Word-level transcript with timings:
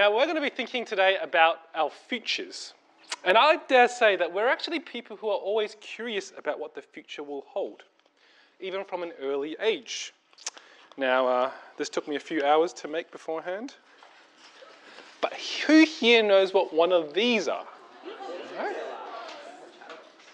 now 0.00 0.10
we're 0.10 0.24
going 0.24 0.34
to 0.34 0.40
be 0.40 0.48
thinking 0.48 0.86
today 0.86 1.18
about 1.20 1.58
our 1.74 1.90
futures. 1.90 2.72
And 3.22 3.36
I 3.36 3.56
dare 3.68 3.86
say 3.86 4.16
that 4.16 4.32
we're 4.32 4.48
actually 4.48 4.80
people 4.80 5.14
who 5.14 5.28
are 5.28 5.36
always 5.36 5.76
curious 5.82 6.32
about 6.38 6.58
what 6.58 6.74
the 6.74 6.80
future 6.80 7.22
will 7.22 7.44
hold, 7.46 7.82
even 8.60 8.82
from 8.82 9.02
an 9.02 9.12
early 9.20 9.58
age. 9.60 10.14
Now, 10.96 11.28
uh, 11.28 11.50
this 11.76 11.90
took 11.90 12.08
me 12.08 12.16
a 12.16 12.20
few 12.20 12.42
hours 12.42 12.72
to 12.80 12.88
make 12.88 13.12
beforehand. 13.12 13.74
But 15.20 15.34
who 15.66 15.84
here 15.84 16.22
knows 16.22 16.54
what 16.54 16.72
one 16.72 16.92
of 16.92 17.12
these 17.12 17.46
are? 17.46 17.66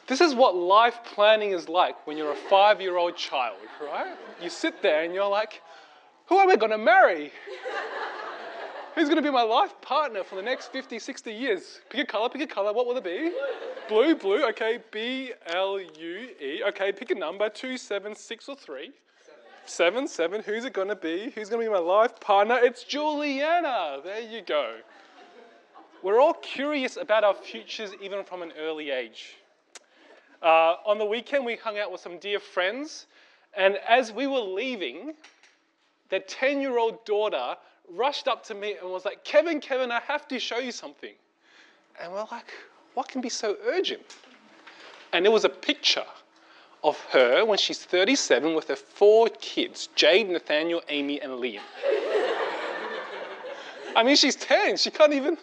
This 0.06 0.20
is 0.20 0.32
what 0.32 0.54
life 0.54 1.00
planning 1.04 1.50
is 1.50 1.68
like 1.68 2.06
when 2.06 2.16
you're 2.16 2.30
a 2.30 2.36
five 2.48 2.80
year 2.80 2.98
old 2.98 3.16
child, 3.16 3.56
right? 3.82 4.14
You 4.40 4.48
sit 4.48 4.80
there 4.80 5.02
and 5.02 5.12
you're 5.12 5.28
like, 5.28 5.60
who 6.26 6.38
am 6.38 6.50
I 6.50 6.54
going 6.54 6.70
to 6.70 6.78
marry? 6.78 7.32
Who's 8.96 9.08
going 9.08 9.16
to 9.16 9.22
be 9.22 9.30
my 9.30 9.42
life 9.42 9.78
partner 9.82 10.24
for 10.24 10.36
the 10.36 10.42
next 10.42 10.72
50, 10.72 10.98
60 10.98 11.30
years? 11.30 11.80
Pick 11.90 12.00
a 12.00 12.06
color, 12.06 12.30
pick 12.30 12.40
a 12.40 12.46
color. 12.46 12.72
What 12.72 12.86
will 12.86 12.96
it 12.96 13.04
be? 13.04 13.30
Blue, 13.90 14.14
blue. 14.14 14.48
Okay, 14.48 14.78
B 14.90 15.32
L 15.48 15.78
U 15.78 16.28
E. 16.40 16.62
Okay, 16.68 16.92
pick 16.92 17.10
a 17.10 17.14
number 17.14 17.50
two, 17.50 17.76
seven, 17.76 18.16
six, 18.16 18.48
or 18.48 18.56
three. 18.56 18.92
Seven, 19.66 20.08
seven. 20.08 20.42
Who's 20.42 20.64
it 20.64 20.72
going 20.72 20.88
to 20.88 20.96
be? 20.96 21.30
Who's 21.34 21.50
going 21.50 21.62
to 21.62 21.70
be 21.70 21.74
my 21.74 21.78
life 21.78 22.18
partner? 22.20 22.58
It's 22.58 22.84
Juliana. 22.84 23.98
There 24.02 24.22
you 24.22 24.40
go. 24.40 24.78
We're 26.02 26.18
all 26.18 26.32
curious 26.32 26.96
about 26.96 27.22
our 27.22 27.34
futures 27.34 27.90
even 28.00 28.24
from 28.24 28.40
an 28.40 28.52
early 28.58 28.88
age. 28.88 29.36
Uh, 30.40 30.76
on 30.86 30.96
the 30.96 31.04
weekend, 31.04 31.44
we 31.44 31.56
hung 31.56 31.78
out 31.78 31.92
with 31.92 32.00
some 32.00 32.16
dear 32.18 32.40
friends, 32.40 33.08
and 33.54 33.76
as 33.86 34.10
we 34.10 34.26
were 34.26 34.40
leaving, 34.40 35.12
their 36.08 36.20
10 36.20 36.62
year 36.62 36.78
old 36.78 37.04
daughter 37.04 37.56
rushed 37.92 38.28
up 38.28 38.44
to 38.46 38.54
me 38.54 38.76
and 38.80 38.90
was 38.90 39.04
like, 39.04 39.24
Kevin, 39.24 39.60
Kevin, 39.60 39.90
I 39.90 40.00
have 40.00 40.26
to 40.28 40.38
show 40.38 40.58
you 40.58 40.72
something. 40.72 41.14
And 42.00 42.12
we're 42.12 42.26
like, 42.30 42.52
what 42.94 43.08
can 43.08 43.20
be 43.20 43.28
so 43.28 43.56
urgent? 43.66 44.16
And 45.12 45.24
it 45.24 45.32
was 45.32 45.44
a 45.44 45.48
picture 45.48 46.04
of 46.84 46.98
her 47.10 47.44
when 47.44 47.58
she's 47.58 47.84
37 47.84 48.54
with 48.54 48.68
her 48.68 48.76
four 48.76 49.28
kids 49.40 49.88
Jade, 49.94 50.28
Nathaniel, 50.28 50.82
Amy, 50.88 51.20
and 51.20 51.32
Liam. 51.32 51.60
I 53.96 54.02
mean, 54.04 54.16
she's 54.16 54.36
10. 54.36 54.76
She 54.76 54.90
can't 54.90 55.14
even. 55.14 55.38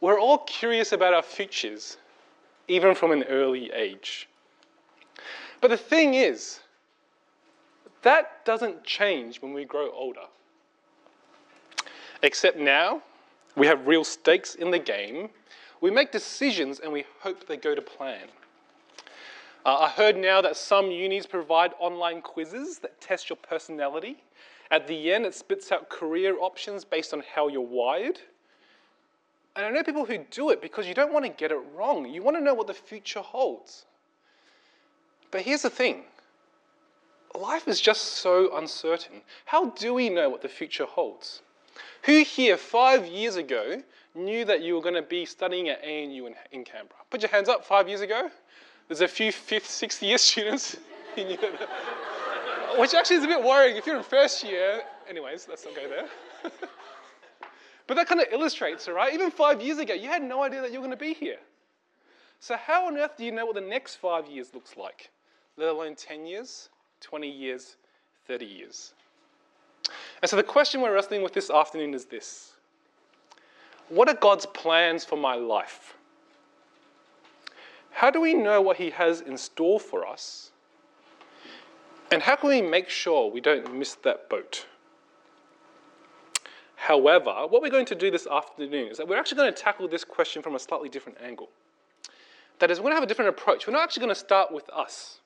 We're 0.00 0.20
all 0.20 0.38
curious 0.38 0.92
about 0.92 1.14
our 1.14 1.22
futures, 1.22 1.96
even 2.68 2.94
from 2.94 3.10
an 3.10 3.24
early 3.24 3.72
age. 3.72 4.28
But 5.60 5.70
the 5.70 5.76
thing 5.76 6.14
is, 6.14 6.60
that 8.02 8.44
doesn't 8.44 8.84
change 8.84 9.42
when 9.42 9.52
we 9.52 9.64
grow 9.64 9.90
older. 9.90 10.26
Except 12.22 12.58
now, 12.58 13.02
we 13.56 13.66
have 13.66 13.86
real 13.86 14.04
stakes 14.04 14.54
in 14.54 14.70
the 14.70 14.78
game. 14.78 15.30
We 15.80 15.90
make 15.90 16.10
decisions 16.10 16.80
and 16.80 16.92
we 16.92 17.04
hope 17.20 17.46
they 17.46 17.56
go 17.56 17.74
to 17.74 17.82
plan. 17.82 18.28
Uh, 19.64 19.76
I 19.80 19.88
heard 19.88 20.16
now 20.16 20.40
that 20.40 20.56
some 20.56 20.90
unis 20.90 21.26
provide 21.26 21.72
online 21.78 22.22
quizzes 22.22 22.78
that 22.80 23.00
test 23.00 23.28
your 23.28 23.36
personality. 23.36 24.22
At 24.70 24.86
the 24.86 25.12
end, 25.12 25.26
it 25.26 25.34
spits 25.34 25.72
out 25.72 25.88
career 25.88 26.36
options 26.40 26.84
based 26.84 27.12
on 27.12 27.22
how 27.34 27.48
you're 27.48 27.60
wired. 27.60 28.18
And 29.56 29.66
I 29.66 29.70
know 29.70 29.82
people 29.82 30.04
who 30.04 30.18
do 30.30 30.50
it 30.50 30.62
because 30.62 30.86
you 30.86 30.94
don't 30.94 31.12
want 31.12 31.24
to 31.24 31.30
get 31.30 31.50
it 31.50 31.58
wrong. 31.74 32.06
You 32.06 32.22
want 32.22 32.36
to 32.36 32.42
know 32.42 32.54
what 32.54 32.66
the 32.66 32.74
future 32.74 33.20
holds. 33.20 33.86
But 35.30 35.42
here's 35.42 35.62
the 35.62 35.70
thing 35.70 36.04
life 37.38 37.68
is 37.68 37.80
just 37.80 38.02
so 38.02 38.56
uncertain. 38.56 39.22
How 39.44 39.70
do 39.70 39.94
we 39.94 40.08
know 40.08 40.28
what 40.28 40.42
the 40.42 40.48
future 40.48 40.86
holds? 40.86 41.42
Who 42.04 42.22
here 42.22 42.56
five 42.56 43.06
years 43.06 43.36
ago 43.36 43.82
knew 44.14 44.44
that 44.44 44.62
you 44.62 44.74
were 44.74 44.80
going 44.80 44.94
to 44.94 45.02
be 45.02 45.24
studying 45.24 45.68
at 45.68 45.82
ANU 45.82 46.26
in, 46.26 46.34
in 46.52 46.64
Canberra? 46.64 47.00
Put 47.10 47.22
your 47.22 47.30
hands 47.30 47.48
up 47.48 47.64
five 47.64 47.88
years 47.88 48.00
ago. 48.00 48.30
There's 48.88 49.00
a 49.02 49.08
few 49.08 49.32
fifth, 49.32 49.68
sixth 49.68 50.02
year 50.02 50.18
students. 50.28 50.76
Which 52.78 52.94
actually 52.94 53.16
is 53.16 53.24
a 53.24 53.28
bit 53.28 53.42
worrying 53.42 53.76
if 53.76 53.86
you're 53.86 53.96
in 53.96 54.02
first 54.02 54.44
year. 54.44 54.82
Anyways, 55.08 55.46
let's 55.48 55.64
not 55.64 55.74
go 55.74 55.88
there. 55.88 56.06
but 57.86 57.94
that 57.94 58.06
kind 58.06 58.20
of 58.20 58.28
illustrates, 58.30 58.88
right? 58.88 59.12
Even 59.12 59.30
five 59.30 59.60
years 59.60 59.78
ago, 59.78 59.94
you 59.94 60.08
had 60.08 60.22
no 60.22 60.42
idea 60.42 60.60
that 60.60 60.70
you 60.72 60.78
were 60.78 60.86
going 60.86 60.96
to 60.96 61.04
be 61.04 61.14
here. 61.14 61.38
So, 62.40 62.56
how 62.56 62.86
on 62.86 62.96
earth 62.96 63.16
do 63.16 63.24
you 63.24 63.32
know 63.32 63.46
what 63.46 63.56
the 63.56 63.60
next 63.60 63.96
five 63.96 64.28
years 64.28 64.54
looks 64.54 64.76
like? 64.76 65.10
Let 65.56 65.68
alone 65.68 65.96
10 65.96 66.24
years, 66.24 66.68
20 67.00 67.28
years, 67.28 67.76
30 68.28 68.44
years. 68.46 68.94
And 70.20 70.28
so 70.28 70.36
the 70.36 70.42
question 70.42 70.80
we're 70.80 70.94
wrestling 70.94 71.22
with 71.22 71.32
this 71.32 71.50
afternoon 71.50 71.94
is 71.94 72.06
this 72.06 72.52
What 73.88 74.08
are 74.08 74.14
God's 74.14 74.46
plans 74.46 75.04
for 75.04 75.16
my 75.16 75.34
life? 75.34 75.96
How 77.90 78.10
do 78.10 78.20
we 78.20 78.34
know 78.34 78.60
what 78.60 78.76
He 78.76 78.90
has 78.90 79.20
in 79.20 79.36
store 79.36 79.80
for 79.80 80.06
us? 80.06 80.50
And 82.10 82.22
how 82.22 82.36
can 82.36 82.48
we 82.48 82.62
make 82.62 82.88
sure 82.88 83.30
we 83.30 83.40
don't 83.40 83.74
miss 83.74 83.94
that 83.96 84.30
boat? 84.30 84.66
However, 86.76 87.32
what 87.48 87.60
we're 87.60 87.70
going 87.70 87.86
to 87.86 87.94
do 87.94 88.10
this 88.10 88.26
afternoon 88.26 88.88
is 88.92 88.98
that 88.98 89.08
we're 89.08 89.18
actually 89.18 89.38
going 89.38 89.52
to 89.52 89.62
tackle 89.62 89.88
this 89.88 90.04
question 90.04 90.42
from 90.42 90.54
a 90.54 90.58
slightly 90.58 90.88
different 90.88 91.18
angle. 91.20 91.50
That 92.60 92.70
is, 92.70 92.78
we're 92.78 92.84
going 92.84 92.92
to 92.92 92.96
have 92.96 93.04
a 93.04 93.08
different 93.08 93.30
approach. 93.30 93.66
We're 93.66 93.72
not 93.72 93.82
actually 93.82 94.02
going 94.02 94.14
to 94.14 94.20
start 94.20 94.52
with 94.52 94.70
us. 94.70 95.18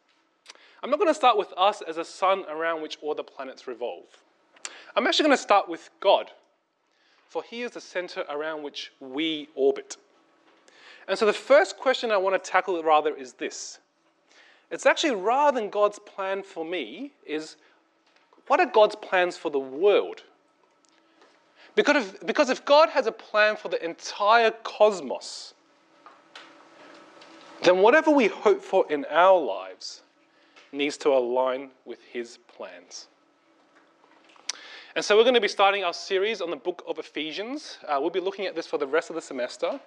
I'm 0.83 0.91
not 0.91 0.99
going 0.99 1.11
to 1.11 1.15
start 1.15 1.39
with 1.39 1.53
us 1.57 1.83
as 1.87 1.99
a 1.99 2.05
sun 2.05 2.45
around 2.51 2.83
which 2.83 2.99
all 3.03 3.15
the 3.15 3.23
planets 3.23 3.67
revolve. 3.67 4.07
I'm 4.95 5.07
actually 5.07 5.25
going 5.25 5.37
to 5.37 5.43
start 5.43 5.69
with 5.69 5.91
God, 6.01 6.31
for 7.29 7.43
He 7.43 7.63
is 7.63 7.73
the 7.73 7.81
center 7.81 8.25
around 8.29 8.63
which 8.63 8.93
we 9.01 9.49
orbit. 9.55 9.97
And 11.09 11.19
so 11.19 11.27
the 11.27 11.33
first 11.33 11.79
question 11.79 12.11
I 12.11 12.17
want 12.17 12.43
to 12.43 12.51
tackle 12.51 12.83
rather 12.83 13.15
is 13.15 13.33
this. 13.35 13.79
It's 14.71 14.87
actually 14.87 15.15
rather 15.15 15.61
than 15.61 15.71
God's 15.71 15.99
plan 15.99 16.43
for 16.43 16.65
me, 16.65 17.13
is 17.27 17.57
what 18.47 18.61
are 18.61 18.67
God's 18.67 18.97
plans 18.97 19.37
for 19.37 19.51
the 19.51 19.59
world? 19.59 20.23
Because 21.75 22.07
if, 22.07 22.27
because 22.27 22.51
if 22.51 22.65
God 22.65 22.91
has 22.91 23.07
a 23.07 23.13
plan 23.13 23.57
for 23.57 23.69
the 23.69 23.83
entire 23.83 24.51
cosmos, 24.63 25.55
then 27.63 27.79
whatever 27.79 28.11
we 28.11 28.27
hope 28.27 28.63
for 28.63 28.91
in 28.91 29.07
our 29.09 29.39
lives 29.41 30.03
needs 30.73 30.97
to 30.99 31.11
align 31.11 31.71
with 31.85 32.01
His 32.05 32.39
plans. 32.49 33.09
And 34.95 35.03
so 35.03 35.17
we're 35.17 35.23
going 35.23 35.35
to 35.35 35.41
be 35.41 35.49
starting 35.49 35.85
our 35.85 35.95
series 35.95 36.43
on 36.43 36.51
the 36.51 36.57
book 36.57 36.85
of 36.87 36.99
Ephesians. 36.99 37.79
Uh, 37.89 37.97
we'll 37.99 38.11
be 38.11 38.21
looking 38.21 38.45
at 38.45 38.55
this 38.55 38.67
for 38.67 38.77
the 38.77 38.87
rest 38.87 39.09
of 39.09 39.17
the 39.17 39.23
semester. 39.23 39.81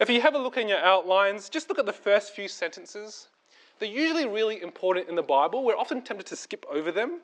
If 0.00 0.08
you 0.08 0.22
have 0.22 0.34
a 0.34 0.38
look 0.38 0.56
in 0.56 0.68
your 0.68 0.78
outlines, 0.78 1.50
just 1.50 1.68
look 1.68 1.78
at 1.78 1.84
the 1.84 1.92
first 1.92 2.34
few 2.34 2.48
sentences. 2.48 3.28
They're 3.78 3.90
usually 3.90 4.26
really 4.26 4.62
important 4.62 5.10
in 5.10 5.16
the 5.16 5.22
Bible. 5.22 5.62
We're 5.62 5.76
often 5.76 6.00
tempted 6.00 6.24
to 6.28 6.36
skip 6.36 6.64
over 6.70 6.90
them, 6.90 7.20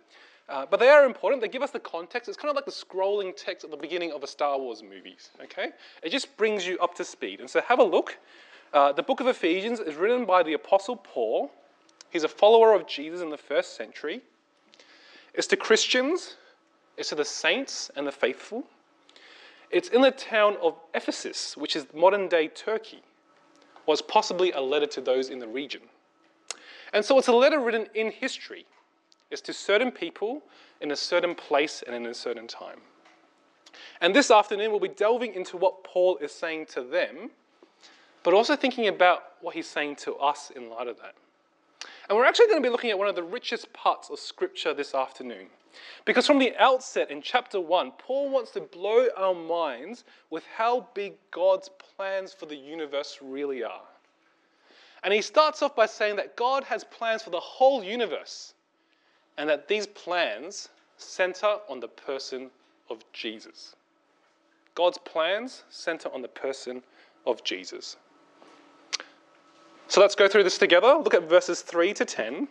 uh, 0.51 0.67
but 0.71 0.81
they 0.81 0.91
are 0.91 1.07
important. 1.07 1.41
They 1.41 1.49
give 1.49 1.63
us 1.63 1.71
the 1.71 1.81
context. 1.81 2.29
It's 2.29 2.37
kind 2.37 2.51
of 2.51 2.57
like 2.57 2.67
the 2.67 2.71
scrolling 2.71 3.35
text 3.35 3.65
at 3.65 3.71
the 3.71 3.79
beginning 3.79 4.13
of 4.13 4.23
a 4.23 4.27
Star 4.27 4.59
Wars 4.59 4.83
movie. 4.83 5.17
Okay, 5.45 5.71
it 6.03 6.11
just 6.11 6.37
brings 6.37 6.67
you 6.67 6.79
up 6.79 6.95
to 6.97 7.07
speed. 7.07 7.41
And 7.41 7.49
so 7.49 7.63
have 7.63 7.79
a 7.79 7.85
look. 7.85 8.19
Uh, 8.75 8.93
the 8.93 9.03
book 9.03 9.21
of 9.21 9.29
Ephesians 9.29 9.81
is 9.81 9.95
written 9.95 10.27
by 10.27 10.43
the 10.43 10.53
Apostle 10.53 10.97
Paul. 10.97 11.51
He's 12.11 12.25
a 12.25 12.29
follower 12.29 12.75
of 12.75 12.87
Jesus 12.87 13.23
in 13.23 13.31
the 13.31 13.39
first 13.39 13.79
century. 13.79 14.21
It's 15.33 15.47
to 15.47 15.57
Christians 15.57 16.37
it's 16.99 17.11
to 17.11 17.15
the 17.15 17.25
saints 17.25 17.91
and 17.97 18.07
the 18.07 18.13
faithful. 18.13 18.65
It's 19.71 19.89
in 19.89 20.01
the 20.01 20.11
town 20.11 20.57
of 20.63 20.75
Ephesus, 20.95 21.57
which 21.57 21.77
is 21.77 21.87
modern 21.95 22.29
day 22.29 22.49
Turkey, 22.49 23.03
was 23.87 24.03
possibly 24.03 24.53
a 24.53 24.61
letter 24.61 24.87
to 24.87 25.01
those 25.01 25.29
in 25.31 25.39
the 25.39 25.49
region. 25.49 25.83
And 26.93 27.05
so 27.05 27.19
it's 27.19 27.29
a 27.29 27.33
letter 27.33 27.61
written 27.61 27.87
in 27.95 28.11
history. 28.11 28.67
It's 29.31 29.43
to 29.43 29.53
certain 29.53 29.91
people 29.91 30.43
in 30.81 30.91
a 30.91 30.97
certain 30.97 31.35
place 31.35 31.83
and 31.87 31.95
in 31.95 32.07
a 32.07 32.15
certain 32.15 32.47
time. 32.47 32.81
And 34.01 34.15
this 34.15 34.31
afternoon, 34.31 34.71
we'll 34.71 34.81
be 34.81 34.89
delving 34.89 35.35
into 35.35 35.57
what 35.57 35.85
Paul 35.85 36.17
is 36.19 36.33
saying 36.33 36.67
to 36.67 36.83
them, 36.83 37.31
but 38.23 38.35
also 38.35 38.57
thinking 38.57 38.89
about 38.89 39.23
what 39.41 39.55
he's 39.55 39.69
saying 39.69 39.97
to 39.97 40.15
us 40.17 40.51
in 40.55 40.71
light 40.71 40.89
of 40.89 40.97
that. 40.99 41.15
And 42.09 42.17
we're 42.17 42.25
actually 42.25 42.47
going 42.47 42.63
to 42.63 42.67
be 42.67 42.71
looking 42.71 42.91
at 42.91 42.99
one 42.99 43.09
of 43.09 43.15
the 43.15 43.23
richest 43.23 43.73
parts 43.73 44.09
of 44.09 44.19
Scripture 44.19 44.73
this 44.73 44.95
afternoon. 44.95 45.49
Because 46.05 46.27
from 46.27 46.39
the 46.39 46.55
outset 46.59 47.11
in 47.11 47.23
chapter 47.23 47.61
1, 47.61 47.93
Paul 47.99 48.31
wants 48.31 48.51
to 48.53 48.61
blow 48.61 49.09
our 49.17 49.35
minds 49.35 50.05
with 50.31 50.45
how 50.47 50.89
big 50.95 51.15
God's 51.31 51.71
plans 51.97 52.33
for 52.33 52.47
the 52.47 52.57
universe 52.57 53.19
really 53.23 53.63
are. 53.63 53.83
And 55.05 55.15
he 55.15 55.23
starts 55.23 55.63
off 55.63 55.77
by 55.77 55.87
saying 55.87 56.17
that 56.17 56.37
God 56.37 56.65
has 56.65 56.85
plans 56.85 57.23
for 57.23 57.31
the 57.31 57.41
whole 57.41 57.85
universe, 57.85 58.55
and 59.37 59.49
that 59.49 59.69
these 59.69 59.87
plans 59.87 60.69
center 60.97 61.59
on 61.69 61.79
the 61.81 61.89
person 61.89 62.51
of 62.91 63.05
Jesus. 63.13 63.77
God's 64.75 64.99
plans 64.99 65.65
center 65.71 66.09
on 66.13 66.23
the 66.23 66.29
person 66.29 66.83
of 67.27 67.45
Jesus. 67.45 67.97
So 69.87 70.01
let's 70.01 70.15
go 70.15 70.29
through 70.29 70.45
this 70.45 70.59
together. 70.59 70.95
Look 71.03 71.15
at 71.15 71.29
verses 71.29 71.63
3 71.63 71.95
to 71.95 72.05
10. 72.05 72.49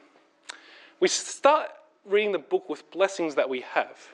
We 0.99 1.07
start 1.07 1.69
reading 2.07 2.31
the 2.31 2.39
book 2.39 2.69
with 2.69 2.89
blessings 2.92 3.36
that 3.36 3.50
we 3.50 3.62
have. 3.62 4.13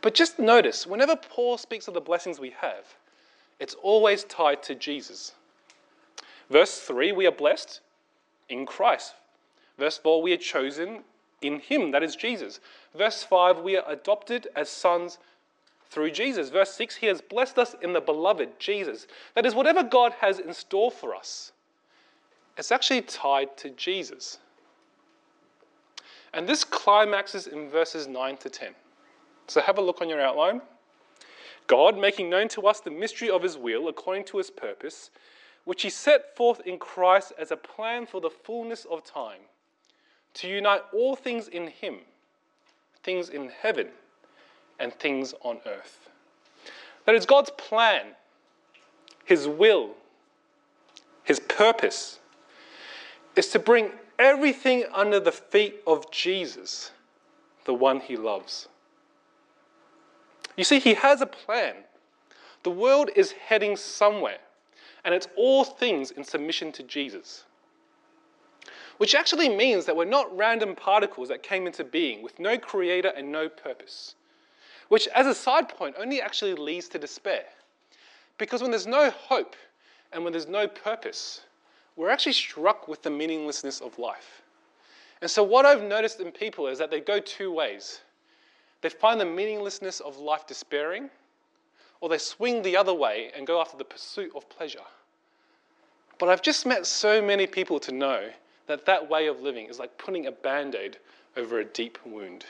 But 0.00 0.14
just 0.14 0.38
notice, 0.38 0.86
whenever 0.86 1.16
Paul 1.16 1.56
speaks 1.56 1.88
of 1.88 1.94
the 1.94 2.00
blessings 2.00 2.40
we 2.40 2.50
have, 2.60 2.96
it's 3.60 3.74
always 3.74 4.24
tied 4.24 4.62
to 4.64 4.74
Jesus. 4.74 5.32
Verse 6.50 6.78
3, 6.80 7.12
we 7.12 7.26
are 7.26 7.32
blessed 7.32 7.80
in 8.48 8.66
Christ. 8.66 9.14
Verse 9.78 9.98
4, 9.98 10.20
we 10.20 10.32
are 10.32 10.38
chosen 10.38 11.04
in 11.40 11.60
Him, 11.60 11.92
that 11.92 12.02
is 12.02 12.16
Jesus. 12.16 12.60
Verse 12.96 13.22
5, 13.22 13.60
we 13.60 13.76
are 13.76 13.90
adopted 13.90 14.48
as 14.56 14.68
sons 14.68 15.18
through 15.90 16.10
Jesus. 16.10 16.50
Verse 16.50 16.72
6, 16.72 16.96
He 16.96 17.06
has 17.06 17.20
blessed 17.20 17.58
us 17.58 17.76
in 17.80 17.92
the 17.92 18.00
beloved 18.00 18.58
Jesus. 18.58 19.06
That 19.34 19.46
is, 19.46 19.54
whatever 19.54 19.82
God 19.82 20.12
has 20.20 20.38
in 20.38 20.52
store 20.52 20.90
for 20.90 21.14
us, 21.14 21.52
it's 22.56 22.72
actually 22.72 23.02
tied 23.02 23.56
to 23.58 23.70
Jesus. 23.70 24.38
And 26.34 26.48
this 26.48 26.64
climaxes 26.64 27.46
in 27.46 27.68
verses 27.68 28.06
9 28.08 28.36
to 28.38 28.48
10. 28.48 28.74
So 29.48 29.60
have 29.60 29.78
a 29.78 29.82
look 29.82 30.00
on 30.00 30.08
your 30.08 30.20
outline. 30.20 30.62
God, 31.66 31.96
making 31.96 32.30
known 32.30 32.48
to 32.48 32.62
us 32.62 32.80
the 32.80 32.90
mystery 32.90 33.30
of 33.30 33.42
his 33.42 33.56
will 33.56 33.88
according 33.88 34.24
to 34.24 34.38
his 34.38 34.50
purpose, 34.50 35.10
which 35.64 35.82
he 35.82 35.90
set 35.90 36.36
forth 36.36 36.60
in 36.66 36.78
Christ 36.78 37.32
as 37.38 37.50
a 37.50 37.56
plan 37.56 38.06
for 38.06 38.20
the 38.20 38.30
fullness 38.30 38.84
of 38.90 39.04
time, 39.04 39.40
to 40.34 40.48
unite 40.48 40.82
all 40.92 41.14
things 41.14 41.48
in 41.48 41.68
him, 41.68 41.98
things 43.02 43.28
in 43.28 43.50
heaven 43.50 43.88
and 44.80 44.92
things 44.94 45.34
on 45.42 45.58
earth. 45.66 46.08
That 47.04 47.14
is 47.14 47.26
God's 47.26 47.50
plan, 47.56 48.06
his 49.24 49.46
will, 49.46 49.90
his 51.24 51.40
purpose 51.40 52.18
is 53.36 53.48
to 53.48 53.58
bring 53.58 53.90
everything 54.18 54.84
under 54.92 55.20
the 55.20 55.32
feet 55.32 55.80
of 55.86 56.10
Jesus, 56.10 56.92
the 57.64 57.74
one 57.74 58.00
he 58.00 58.16
loves. 58.16 58.68
You 60.56 60.64
see, 60.64 60.78
he 60.78 60.94
has 60.94 61.20
a 61.20 61.26
plan. 61.26 61.74
The 62.62 62.70
world 62.70 63.10
is 63.16 63.32
heading 63.32 63.76
somewhere, 63.76 64.38
and 65.04 65.14
it's 65.14 65.28
all 65.36 65.64
things 65.64 66.10
in 66.10 66.24
submission 66.24 66.72
to 66.72 66.82
Jesus. 66.82 67.44
Which 68.98 69.14
actually 69.14 69.48
means 69.48 69.86
that 69.86 69.96
we're 69.96 70.04
not 70.04 70.36
random 70.36 70.76
particles 70.76 71.28
that 71.28 71.42
came 71.42 71.66
into 71.66 71.82
being 71.82 72.22
with 72.22 72.38
no 72.38 72.56
creator 72.58 73.12
and 73.16 73.32
no 73.32 73.48
purpose. 73.48 74.14
Which, 74.88 75.08
as 75.08 75.26
a 75.26 75.34
side 75.34 75.68
point, 75.68 75.96
only 75.98 76.20
actually 76.20 76.54
leads 76.54 76.88
to 76.90 76.98
despair. 76.98 77.44
Because 78.38 78.62
when 78.62 78.70
there's 78.70 78.86
no 78.86 79.10
hope 79.10 79.56
and 80.12 80.22
when 80.22 80.32
there's 80.32 80.48
no 80.48 80.68
purpose, 80.68 81.40
we're 81.96 82.10
actually 82.10 82.32
struck 82.32 82.88
with 82.88 83.02
the 83.02 83.10
meaninglessness 83.10 83.80
of 83.80 83.98
life. 83.98 84.42
And 85.20 85.30
so, 85.30 85.42
what 85.42 85.64
I've 85.64 85.82
noticed 85.82 86.20
in 86.20 86.32
people 86.32 86.66
is 86.66 86.78
that 86.78 86.90
they 86.90 87.00
go 87.00 87.20
two 87.20 87.52
ways. 87.52 88.00
They 88.80 88.88
find 88.88 89.20
the 89.20 89.24
meaninglessness 89.24 90.00
of 90.00 90.18
life 90.18 90.46
despairing, 90.46 91.10
or 92.00 92.08
they 92.08 92.18
swing 92.18 92.62
the 92.62 92.76
other 92.76 92.92
way 92.92 93.30
and 93.36 93.46
go 93.46 93.60
after 93.60 93.76
the 93.76 93.84
pursuit 93.84 94.32
of 94.34 94.48
pleasure. 94.48 94.80
But 96.18 96.28
I've 96.28 96.42
just 96.42 96.66
met 96.66 96.86
so 96.86 97.22
many 97.22 97.46
people 97.46 97.78
to 97.80 97.92
know 97.92 98.30
that 98.66 98.84
that 98.86 99.08
way 99.08 99.28
of 99.28 99.40
living 99.40 99.66
is 99.66 99.78
like 99.78 99.96
putting 99.98 100.26
a 100.26 100.32
band 100.32 100.74
aid 100.74 100.98
over 101.36 101.60
a 101.60 101.64
deep 101.64 101.98
wound. 102.04 102.44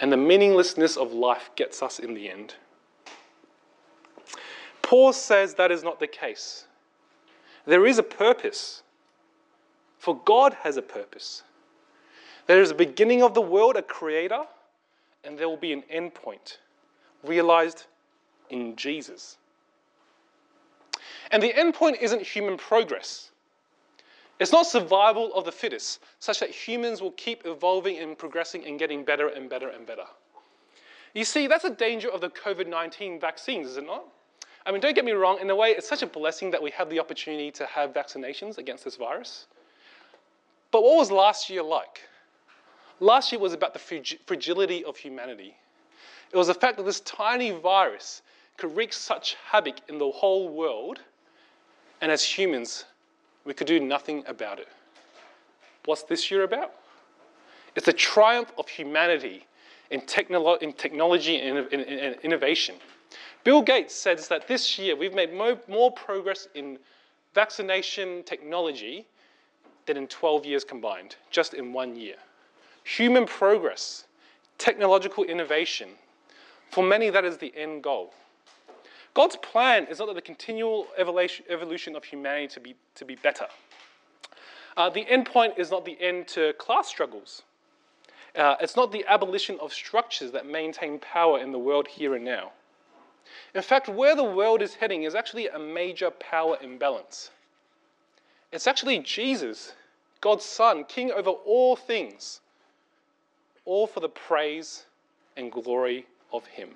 And 0.00 0.12
the 0.12 0.16
meaninglessness 0.16 0.96
of 0.96 1.12
life 1.12 1.50
gets 1.56 1.82
us 1.82 1.98
in 1.98 2.14
the 2.14 2.30
end. 2.30 2.54
Paul 4.82 5.12
says 5.12 5.54
that 5.54 5.72
is 5.72 5.82
not 5.82 5.98
the 6.00 6.06
case. 6.06 6.67
There 7.68 7.84
is 7.84 7.98
a 7.98 8.02
purpose, 8.02 8.82
for 9.98 10.18
God 10.24 10.54
has 10.62 10.78
a 10.78 10.82
purpose. 10.82 11.42
There 12.46 12.62
is 12.62 12.70
a 12.70 12.74
beginning 12.74 13.22
of 13.22 13.34
the 13.34 13.42
world, 13.42 13.76
a 13.76 13.82
creator, 13.82 14.44
and 15.22 15.36
there 15.36 15.50
will 15.50 15.58
be 15.58 15.74
an 15.74 15.82
end 15.90 16.14
point 16.14 16.60
realized 17.22 17.84
in 18.48 18.74
Jesus. 18.74 19.36
And 21.30 21.42
the 21.42 21.54
end 21.54 21.74
point 21.74 21.98
isn't 22.00 22.22
human 22.22 22.56
progress. 22.56 23.32
It's 24.40 24.52
not 24.52 24.66
survival 24.66 25.34
of 25.34 25.44
the 25.44 25.52
fittest, 25.52 26.00
such 26.20 26.40
that 26.40 26.48
humans 26.48 27.02
will 27.02 27.12
keep 27.12 27.42
evolving 27.44 27.98
and 27.98 28.16
progressing 28.16 28.64
and 28.64 28.78
getting 28.78 29.04
better 29.04 29.28
and 29.28 29.50
better 29.50 29.68
and 29.68 29.86
better. 29.86 30.06
You 31.12 31.24
see, 31.24 31.46
that's 31.46 31.64
a 31.64 31.74
danger 31.74 32.08
of 32.08 32.22
the 32.22 32.30
COVID 32.30 32.66
19 32.66 33.20
vaccines, 33.20 33.66
is 33.66 33.76
it 33.76 33.84
not? 33.84 34.06
I 34.68 34.70
mean, 34.70 34.82
don't 34.82 34.94
get 34.94 35.06
me 35.06 35.12
wrong, 35.12 35.38
in 35.40 35.48
a 35.48 35.56
way, 35.56 35.70
it's 35.70 35.88
such 35.88 36.02
a 36.02 36.06
blessing 36.06 36.50
that 36.50 36.62
we 36.62 36.70
have 36.72 36.90
the 36.90 37.00
opportunity 37.00 37.50
to 37.52 37.64
have 37.64 37.94
vaccinations 37.94 38.58
against 38.58 38.84
this 38.84 38.96
virus. 38.96 39.46
But 40.70 40.82
what 40.82 40.96
was 40.96 41.10
last 41.10 41.48
year 41.48 41.62
like? 41.62 42.02
Last 43.00 43.32
year 43.32 43.40
was 43.40 43.54
about 43.54 43.72
the 43.72 43.78
fragility 44.26 44.84
of 44.84 44.98
humanity. 44.98 45.56
It 46.30 46.36
was 46.36 46.48
the 46.48 46.54
fact 46.54 46.76
that 46.76 46.82
this 46.84 47.00
tiny 47.00 47.50
virus 47.50 48.20
could 48.58 48.76
wreak 48.76 48.92
such 48.92 49.38
havoc 49.42 49.76
in 49.88 49.96
the 49.96 50.10
whole 50.10 50.50
world, 50.50 50.98
and 52.02 52.12
as 52.12 52.22
humans, 52.22 52.84
we 53.46 53.54
could 53.54 53.66
do 53.66 53.80
nothing 53.80 54.22
about 54.26 54.58
it. 54.58 54.68
What's 55.86 56.02
this 56.02 56.30
year 56.30 56.42
about? 56.42 56.74
It's 57.74 57.86
the 57.86 57.94
triumph 57.94 58.52
of 58.58 58.68
humanity 58.68 59.46
in, 59.90 60.02
technolo- 60.02 60.60
in 60.60 60.74
technology 60.74 61.40
and 61.40 61.72
in, 61.72 61.80
in, 61.80 61.98
in 61.98 62.12
innovation. 62.20 62.74
Bill 63.44 63.62
Gates 63.62 63.94
says 63.94 64.28
that 64.28 64.48
this 64.48 64.78
year 64.78 64.96
we've 64.96 65.14
made 65.14 65.32
more, 65.32 65.58
more 65.68 65.90
progress 65.90 66.48
in 66.54 66.78
vaccination 67.34 68.22
technology 68.24 69.06
than 69.86 69.96
in 69.96 70.06
12 70.06 70.44
years 70.44 70.64
combined, 70.64 71.16
just 71.30 71.54
in 71.54 71.72
one 71.72 71.96
year 71.96 72.16
human 72.88 73.26
progress, 73.26 74.04
technological 74.56 75.22
innovation. 75.24 75.90
For 76.70 76.82
many, 76.82 77.10
that 77.10 77.24
is 77.24 77.36
the 77.36 77.52
end 77.54 77.82
goal. 77.82 78.14
God's 79.12 79.36
plan 79.36 79.86
is 79.90 79.98
not 79.98 80.06
that 80.06 80.14
the 80.14 80.22
continual 80.22 80.86
evolution 80.96 81.96
of 81.96 82.04
humanity 82.04 82.46
to 82.54 82.60
be, 82.60 82.76
to 82.94 83.04
be 83.04 83.16
better. 83.16 83.46
Uh, 84.76 84.88
the 84.88 85.06
end 85.08 85.26
point 85.26 85.54
is 85.58 85.70
not 85.70 85.84
the 85.84 86.00
end 86.00 86.28
to 86.28 86.52
class 86.54 86.88
struggles. 86.88 87.42
Uh, 88.36 88.54
it's 88.60 88.76
not 88.76 88.92
the 88.92 89.04
abolition 89.08 89.58
of 89.60 89.72
structures 89.72 90.30
that 90.32 90.46
maintain 90.46 90.98
power 90.98 91.40
in 91.40 91.52
the 91.52 91.58
world 91.58 91.88
here 91.88 92.14
and 92.14 92.24
now. 92.24 92.52
In 93.54 93.62
fact, 93.62 93.88
where 93.88 94.14
the 94.14 94.24
world 94.24 94.62
is 94.62 94.74
heading 94.74 95.04
is 95.04 95.14
actually 95.14 95.48
a 95.48 95.58
major 95.58 96.10
power 96.10 96.58
imbalance. 96.60 97.30
It's 98.52 98.66
actually 98.66 98.98
Jesus, 99.00 99.74
God's 100.20 100.44
Son, 100.44 100.84
King 100.84 101.10
over 101.12 101.30
all 101.30 101.76
things, 101.76 102.40
all 103.64 103.86
for 103.86 104.00
the 104.00 104.08
praise 104.08 104.84
and 105.36 105.50
glory 105.50 106.06
of 106.32 106.46
Him. 106.46 106.70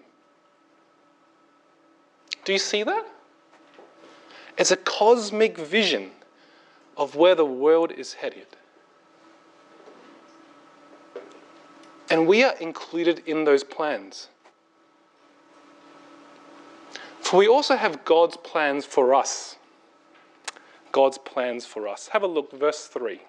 Do 2.45 2.53
you 2.53 2.59
see 2.59 2.83
that? 2.83 3.07
It's 4.59 4.71
a 4.71 4.77
cosmic 4.77 5.57
vision 5.57 6.11
of 6.97 7.17
where 7.17 7.35
the 7.35 7.45
world 7.45 7.93
is 7.93 8.15
headed. 8.15 8.47
And 12.11 12.27
we 12.27 12.45
are 12.45 12.55
included 12.59 13.23
in 13.27 13.45
those 13.45 13.65
plans. 13.65 14.29
We 17.33 17.49
also 17.49 17.77
have 17.77 18.05
God's 18.05 18.37
plans 18.37 18.85
for 18.85 19.15
us. 19.15 19.57
God's 20.93 21.17
plans 21.17 21.65
for 21.65 21.89
us. 21.89 22.09
Have 22.09 22.23
a 22.23 22.27
look, 22.27 22.53
verse 22.53 22.87
3. 22.87 23.21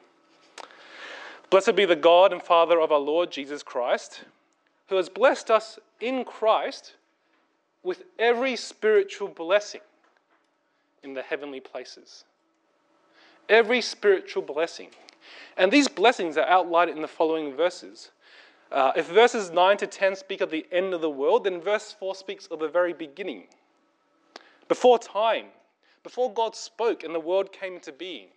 Blessed 1.50 1.76
be 1.76 1.86
the 1.86 1.96
God 1.96 2.34
and 2.34 2.42
Father 2.42 2.82
of 2.82 2.92
our 2.92 3.00
Lord 3.00 3.32
Jesus 3.32 3.64
Christ, 3.64 4.24
who 4.88 4.98
has 4.98 5.08
blessed 5.08 5.50
us 5.50 5.80
in 6.02 6.26
Christ 6.26 6.96
with 7.84 8.04
every 8.20 8.56
spiritual 8.56 9.30
blessing 9.30 9.82
in 11.04 11.14
the 11.14 11.22
heavenly 11.22 11.60
places. 11.60 12.26
Every 13.48 13.82
spiritual 13.82 14.44
blessing. 14.44 14.90
And 15.58 15.72
these 15.72 15.88
blessings 15.88 16.38
are 16.38 16.48
outlined 16.48 16.90
in 16.90 17.02
the 17.02 17.08
following 17.08 17.56
verses. 17.56 18.12
Uh, 18.72 18.92
if 18.96 19.08
verses 19.08 19.52
9 19.52 19.78
to 19.78 19.88
10 19.88 20.16
speak 20.16 20.42
of 20.42 20.50
the 20.50 20.66
end 20.72 20.94
of 20.94 21.02
the 21.02 21.10
world, 21.10 21.44
then 21.44 21.62
verse 21.62 21.96
4 21.98 22.16
speaks 22.16 22.48
of 22.48 22.60
the 22.60 22.68
very 22.68 22.94
beginning. 22.94 23.46
Before 24.68 24.98
time, 24.98 25.48
before 26.04 26.34
God 26.34 26.56
spoke 26.56 27.04
and 27.04 27.14
the 27.14 27.20
world 27.20 27.52
came 27.52 27.76
into 27.76 27.92
being, 27.92 28.28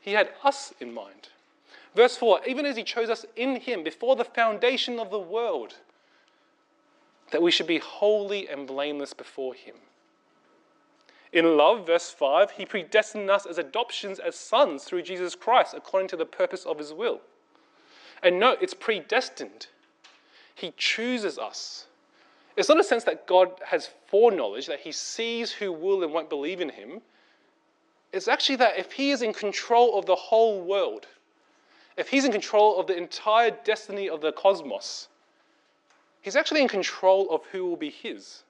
He 0.00 0.12
had 0.12 0.30
us 0.42 0.72
in 0.80 0.92
mind. 0.92 1.28
Verse 1.96 2.16
4 2.18 2.40
even 2.46 2.66
as 2.66 2.76
he 2.76 2.84
chose 2.84 3.08
us 3.08 3.24
in 3.36 3.56
him 3.56 3.82
before 3.82 4.16
the 4.16 4.24
foundation 4.24 5.00
of 5.00 5.10
the 5.10 5.18
world, 5.18 5.76
that 7.32 7.42
we 7.42 7.50
should 7.50 7.66
be 7.66 7.78
holy 7.78 8.46
and 8.48 8.66
blameless 8.66 9.14
before 9.14 9.54
him. 9.54 9.74
In 11.32 11.56
love, 11.56 11.86
verse 11.86 12.10
5, 12.10 12.52
he 12.52 12.66
predestined 12.66 13.30
us 13.30 13.46
as 13.46 13.58
adoptions 13.58 14.18
as 14.18 14.36
sons 14.36 14.84
through 14.84 15.02
Jesus 15.02 15.34
Christ 15.34 15.74
according 15.76 16.08
to 16.08 16.16
the 16.16 16.26
purpose 16.26 16.64
of 16.64 16.78
his 16.78 16.92
will. 16.92 17.20
And 18.22 18.38
note, 18.38 18.58
it's 18.60 18.74
predestined. 18.74 19.66
He 20.54 20.72
chooses 20.76 21.38
us. 21.38 21.86
It's 22.56 22.68
not 22.68 22.80
a 22.80 22.84
sense 22.84 23.04
that 23.04 23.26
God 23.26 23.50
has 23.64 23.90
foreknowledge, 24.06 24.66
that 24.66 24.80
he 24.80 24.92
sees 24.92 25.52
who 25.52 25.72
will 25.72 26.02
and 26.02 26.12
won't 26.12 26.30
believe 26.30 26.60
in 26.60 26.70
him. 26.70 27.00
It's 28.12 28.28
actually 28.28 28.56
that 28.56 28.78
if 28.78 28.92
he 28.92 29.10
is 29.10 29.22
in 29.22 29.32
control 29.32 29.98
of 29.98 30.06
the 30.06 30.14
whole 30.14 30.62
world, 30.62 31.06
if 31.96 32.08
he's 32.08 32.24
in 32.24 32.32
control 32.32 32.80
of 32.80 32.86
the 32.86 32.96
entire 32.96 33.50
destiny 33.64 34.08
of 34.08 34.20
the 34.20 34.32
cosmos, 34.32 35.08
He's 36.26 36.34
actually 36.34 36.62
in 36.62 36.66
control 36.66 37.30
of 37.30 37.44
who 37.52 37.64
will 37.66 37.76
be 37.76 37.88
His. 37.88 38.42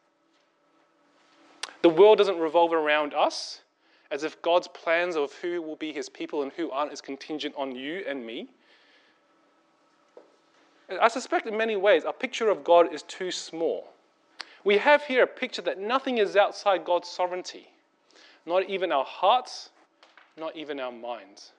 The 1.83 1.91
world 1.91 2.17
doesn't 2.17 2.39
revolve 2.39 2.73
around 2.73 3.13
us, 3.13 3.61
as 4.11 4.25
if 4.25 4.41
God's 4.41 4.67
plans 4.69 5.15
of 5.15 5.31
who 5.35 5.61
will 5.61 5.77
be 5.77 5.93
His 5.93 6.09
people 6.09 6.43
and 6.43 6.51
who 6.53 6.71
aren't 6.71 6.91
is 6.91 7.03
contingent 7.03 7.55
on 7.55 7.77
you 7.77 8.03
and 8.09 8.25
me. 8.25 8.49
I 10.99 11.09
suspect 11.09 11.47
in 11.47 11.55
many 11.55 11.77
ways 11.77 12.07
our 12.07 12.15
picture 12.15 12.49
of 12.49 12.65
God 12.65 12.95
is 12.95 13.03
too 13.03 13.31
small. 13.31 13.93
We 14.67 14.79
have 14.79 15.05
here 15.05 15.23
a 15.23 15.29
picture 15.29 15.63
that 15.63 15.79
nothing 15.79 16.19
is 16.19 16.35
outside 16.35 16.85
God's 16.85 17.09
sovereignty, 17.09 17.69
not 18.47 18.69
even 18.69 18.91
our 18.91 19.05
hearts, 19.05 19.71
not 20.37 20.57
even 20.57 20.81
our 20.81 20.91
minds. 20.91 21.53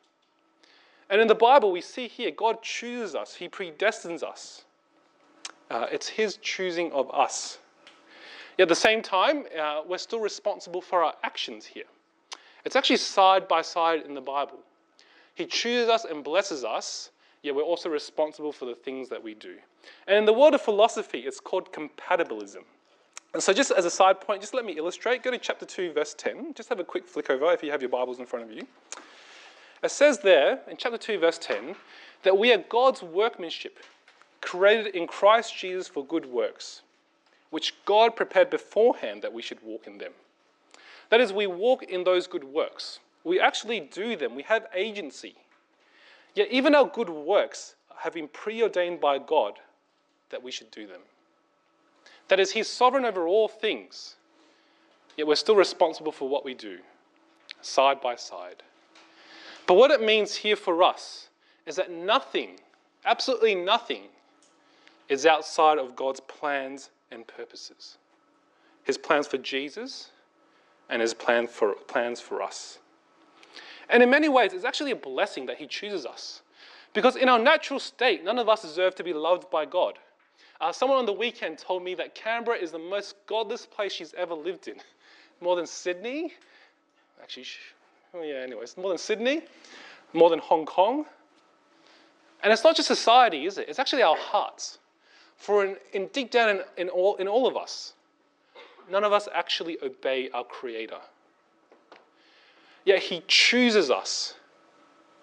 And 1.09 1.21
in 1.21 1.29
the 1.29 1.33
Bible, 1.33 1.71
we 1.71 1.79
see 1.79 2.09
here 2.09 2.31
God 2.31 2.61
chooses 2.61 3.15
us, 3.15 3.33
He 3.33 3.47
predestines 3.47 4.23
us. 4.23 4.65
Uh, 5.71 5.87
it's 5.89 6.09
His 6.09 6.35
choosing 6.41 6.91
of 6.91 7.09
us. 7.13 7.59
Yet 8.57 8.63
at 8.63 8.67
the 8.67 8.75
same 8.75 9.01
time, 9.01 9.45
uh, 9.57 9.83
we're 9.87 9.99
still 9.99 10.19
responsible 10.19 10.81
for 10.81 11.01
our 11.01 11.13
actions 11.23 11.65
here. 11.65 11.85
It's 12.65 12.75
actually 12.75 12.97
side 12.97 13.47
by 13.47 13.61
side 13.61 14.01
in 14.01 14.15
the 14.15 14.21
Bible. 14.21 14.59
He 15.33 15.45
chooses 15.45 15.87
us 15.87 16.03
and 16.03 16.25
blesses 16.25 16.65
us, 16.65 17.11
yet 17.41 17.55
we're 17.55 17.61
also 17.61 17.87
responsible 17.87 18.51
for 18.51 18.65
the 18.65 18.75
things 18.75 19.07
that 19.07 19.23
we 19.23 19.33
do. 19.33 19.55
And 20.07 20.17
in 20.17 20.25
the 20.25 20.33
world 20.33 20.55
of 20.55 20.61
philosophy, 20.61 21.19
it's 21.19 21.39
called 21.39 21.71
compatibilism. 21.71 22.65
And 23.37 23.43
so, 23.43 23.53
just 23.53 23.69
as 23.69 23.85
a 23.85 23.91
side 23.91 24.19
point, 24.19 24.41
just 24.41 24.55
let 24.55 24.65
me 24.65 24.73
illustrate. 24.79 25.21
Go 25.21 25.29
to 25.29 25.37
chapter 25.37 25.63
2, 25.63 25.93
verse 25.93 26.15
10. 26.17 26.55
Just 26.55 26.69
have 26.69 26.79
a 26.79 26.83
quick 26.83 27.07
flick 27.07 27.29
over 27.29 27.53
if 27.53 27.61
you 27.61 27.69
have 27.69 27.83
your 27.83 27.89
Bibles 27.89 28.17
in 28.17 28.25
front 28.25 28.43
of 28.43 28.51
you. 28.51 28.65
It 29.83 29.91
says 29.91 30.17
there 30.17 30.61
in 30.67 30.75
chapter 30.75 30.97
2, 30.97 31.19
verse 31.19 31.37
10, 31.37 31.75
that 32.23 32.35
we 32.35 32.51
are 32.51 32.57
God's 32.57 33.03
workmanship, 33.03 33.77
created 34.41 34.95
in 34.95 35.05
Christ 35.05 35.55
Jesus 35.55 35.87
for 35.87 36.03
good 36.03 36.25
works, 36.25 36.81
which 37.51 37.75
God 37.85 38.15
prepared 38.15 38.49
beforehand 38.49 39.21
that 39.21 39.33
we 39.33 39.43
should 39.43 39.61
walk 39.61 39.85
in 39.85 39.99
them. 39.99 40.13
That 41.11 41.21
is, 41.21 41.31
we 41.31 41.45
walk 41.45 41.83
in 41.83 42.05
those 42.05 42.25
good 42.25 42.43
works. 42.43 43.01
We 43.23 43.39
actually 43.39 43.81
do 43.81 44.15
them, 44.15 44.33
we 44.33 44.41
have 44.41 44.65
agency. 44.73 45.35
Yet, 46.33 46.47
even 46.49 46.73
our 46.73 46.87
good 46.87 47.09
works 47.09 47.75
have 47.99 48.15
been 48.15 48.29
preordained 48.29 48.99
by 48.99 49.19
God 49.19 49.59
that 50.31 50.41
we 50.41 50.49
should 50.49 50.71
do 50.71 50.87
them. 50.87 51.01
That 52.27 52.39
is, 52.39 52.51
He's 52.51 52.67
sovereign 52.67 53.05
over 53.05 53.27
all 53.27 53.47
things, 53.47 54.15
yet 55.15 55.27
we're 55.27 55.35
still 55.35 55.55
responsible 55.55 56.11
for 56.11 56.27
what 56.27 56.43
we 56.45 56.53
do, 56.53 56.79
side 57.61 58.01
by 58.01 58.15
side. 58.15 58.63
But 59.65 59.75
what 59.75 59.91
it 59.91 60.01
means 60.01 60.35
here 60.35 60.55
for 60.55 60.81
us 60.83 61.29
is 61.65 61.75
that 61.75 61.91
nothing, 61.91 62.59
absolutely 63.05 63.55
nothing, 63.55 64.03
is 65.09 65.25
outside 65.25 65.77
of 65.77 65.95
God's 65.95 66.19
plans 66.21 66.89
and 67.11 67.25
purposes. 67.27 67.97
His 68.83 68.97
plans 68.97 69.27
for 69.27 69.37
Jesus 69.37 70.11
and 70.89 71.01
his 71.01 71.13
plan 71.13 71.47
for, 71.47 71.73
plans 71.73 72.19
for 72.19 72.41
us. 72.41 72.79
And 73.89 74.03
in 74.03 74.09
many 74.09 74.29
ways, 74.29 74.53
it's 74.53 74.65
actually 74.65 74.91
a 74.91 74.97
blessing 74.97 75.45
that 75.45 75.57
he 75.57 75.67
chooses 75.67 76.05
us. 76.05 76.41
Because 76.93 77.15
in 77.15 77.29
our 77.29 77.39
natural 77.39 77.79
state, 77.79 78.23
none 78.23 78.39
of 78.39 78.49
us 78.49 78.61
deserve 78.61 78.95
to 78.95 79.03
be 79.03 79.13
loved 79.13 79.49
by 79.49 79.65
God. 79.65 79.99
Uh, 80.59 80.71
someone 80.71 80.97
on 80.97 81.05
the 81.05 81.13
weekend 81.13 81.57
told 81.57 81.83
me 81.83 81.93
that 81.95 82.15
Canberra 82.15 82.57
is 82.57 82.71
the 82.71 82.79
most 82.79 83.15
godless 83.27 83.65
place 83.65 83.93
she's 83.93 84.13
ever 84.15 84.33
lived 84.33 84.67
in. 84.67 84.75
More 85.41 85.55
than 85.55 85.67
Sydney. 85.67 86.33
Actually, 87.21 87.45
Oh, 88.13 88.23
yeah, 88.23 88.35
anyways, 88.35 88.77
more 88.77 88.89
than 88.89 88.97
Sydney, 88.97 89.43
more 90.13 90.29
than 90.29 90.39
Hong 90.39 90.65
Kong. 90.65 91.05
And 92.43 92.53
it's 92.53 92.63
not 92.63 92.75
just 92.75 92.87
society, 92.87 93.45
is 93.45 93.57
it? 93.57 93.67
It's 93.67 93.79
actually 93.79 94.01
our 94.01 94.15
hearts. 94.15 94.79
For 95.35 95.65
in, 95.65 95.75
in 95.93 96.07
deep 96.07 96.31
down 96.31 96.49
in, 96.49 96.61
in, 96.77 96.89
all, 96.89 97.15
in 97.17 97.27
all 97.27 97.47
of 97.47 97.55
us, 97.55 97.93
none 98.89 99.03
of 99.03 99.13
us 99.13 99.27
actually 99.33 99.77
obey 99.83 100.29
our 100.33 100.43
Creator. 100.43 100.99
Yet 102.85 103.03
He 103.03 103.23
chooses 103.27 103.91
us 103.91 104.35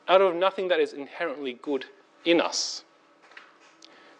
out 0.06 0.20
of 0.20 0.36
nothing 0.36 0.68
that 0.68 0.80
is 0.80 0.92
inherently 0.92 1.58
good 1.62 1.86
in 2.24 2.40
us 2.40 2.84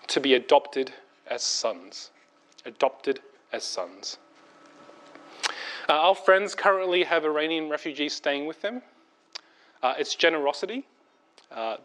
to 0.09 0.21
be 0.21 0.35
adopted 0.35 0.93
as 1.35 1.43
sons. 1.43 2.13
Adopted 2.65 3.21
as 3.53 3.65
sons. 3.65 4.19
Uh, 5.89 5.93
our 5.93 6.15
friends 6.15 6.55
currently 6.55 7.03
have 7.03 7.25
Iranian 7.25 7.69
refugees 7.69 8.15
staying 8.15 8.47
with 8.47 8.63
them. 8.63 8.81
Uh, 9.83 9.95
it's 9.99 10.15
generosity, 10.15 10.87
uh, 11.51 11.77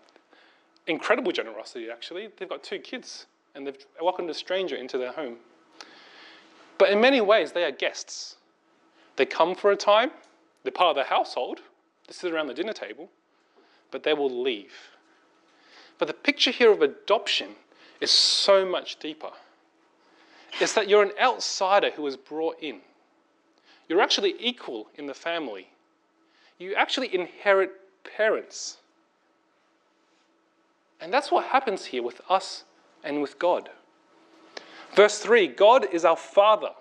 incredible 0.88 1.34
generosity, 1.34 1.90
actually. 1.92 2.30
They've 2.38 2.48
got 2.48 2.64
two 2.64 2.80
kids 2.80 3.26
and 3.56 3.68
they've 3.68 3.86
welcomed 4.00 4.30
a 4.30 4.34
stranger 4.34 4.78
into 4.78 4.98
their 4.98 5.12
home. 5.12 5.36
But 6.78 6.92
in 6.92 7.02
many 7.02 7.20
ways, 7.20 7.52
they 7.52 7.66
are 7.66 7.72
guests. 7.72 8.38
They 9.18 9.26
come 9.26 9.54
for 9.54 9.72
a 9.72 9.76
time, 9.76 10.12
they're 10.64 10.72
part 10.72 10.96
of 10.98 11.04
the 11.04 11.10
household, 11.10 11.60
they 12.08 12.14
sit 12.14 12.32
around 12.32 12.48
the 12.48 12.54
dinner 12.54 12.72
table, 12.72 13.10
but 13.92 14.04
they 14.04 14.14
will 14.14 14.30
leave. 14.30 14.72
But 15.98 16.08
the 16.08 16.14
picture 16.14 16.52
here 16.52 16.72
of 16.72 16.82
adoption 16.82 17.56
is 18.02 18.12
so 18.12 18.66
much 18.66 18.98
deeper. 19.00 19.32
It's 20.60 20.74
that 20.74 20.90
you're 20.90 21.04
an 21.04 21.12
outsider 21.22 21.92
who 21.92 22.06
is 22.08 22.18
brought 22.18 22.58
in. 22.62 22.80
You're 23.88 24.02
actually 24.02 24.36
equal 24.40 24.88
in 24.96 25.08
the 25.08 25.14
family. 25.14 25.68
You 26.58 26.76
actually 26.76 27.14
inherit 27.14 27.72
parents. 28.04 28.78
And 31.02 31.14
that's 31.14 31.32
what 31.32 31.46
happens 31.46 31.86
here 31.86 32.04
with 32.04 32.22
us 32.30 32.66
and 33.04 33.22
with 33.22 33.40
God. 33.40 33.70
Verse 34.96 35.20
3 35.20 35.48
God 35.48 35.86
is 35.92 36.06
our 36.06 36.18
Father. 36.18 36.72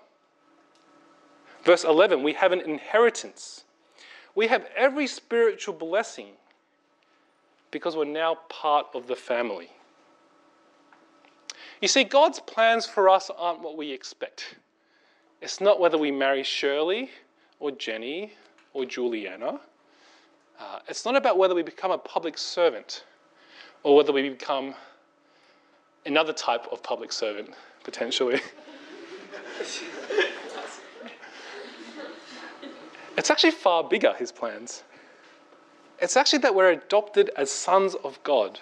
Verse 1.63 1.83
11 1.83 2.23
we 2.23 2.33
have 2.33 2.51
an 2.51 2.61
inheritance. 2.61 3.63
We 4.35 4.47
have 4.47 4.67
every 4.75 5.07
spiritual 5.07 5.73
blessing 5.73 6.33
because 7.71 7.95
we're 7.95 8.05
now 8.05 8.37
part 8.49 8.87
of 8.93 9.07
the 9.07 9.15
family. 9.15 9.69
You 11.81 11.87
see, 11.87 12.03
God's 12.03 12.39
plans 12.39 12.85
for 12.85 13.07
us 13.07 13.31
aren't 13.37 13.61
what 13.61 13.77
we 13.77 13.91
expect. 13.91 14.55
It's 15.41 15.61
not 15.61 15.79
whether 15.79 15.97
we 15.97 16.11
marry 16.11 16.43
Shirley 16.43 17.09
or 17.59 17.71
Jenny 17.71 18.33
or 18.73 18.85
Juliana. 18.85 19.61
Uh, 20.59 20.79
it's 20.89 21.05
not 21.05 21.15
about 21.15 21.37
whether 21.37 21.55
we 21.55 21.63
become 21.63 21.91
a 21.91 21.97
public 21.97 22.37
servant 22.37 23.05
or 23.83 23.95
whether 23.95 24.11
we 24.11 24.27
become 24.27 24.75
another 26.05 26.33
type 26.33 26.67
of 26.71 26.83
public 26.83 27.13
servant, 27.13 27.51
potentially. 27.83 28.41
it's 33.17 33.29
actually 33.29 33.51
far 33.51 33.85
bigger, 33.85 34.13
his 34.15 34.33
plans. 34.33 34.83
It's 36.01 36.17
actually 36.17 36.39
that 36.39 36.55
we're 36.55 36.71
adopted 36.71 37.31
as 37.37 37.49
sons 37.49 37.95
of 37.95 38.21
God. 38.23 38.59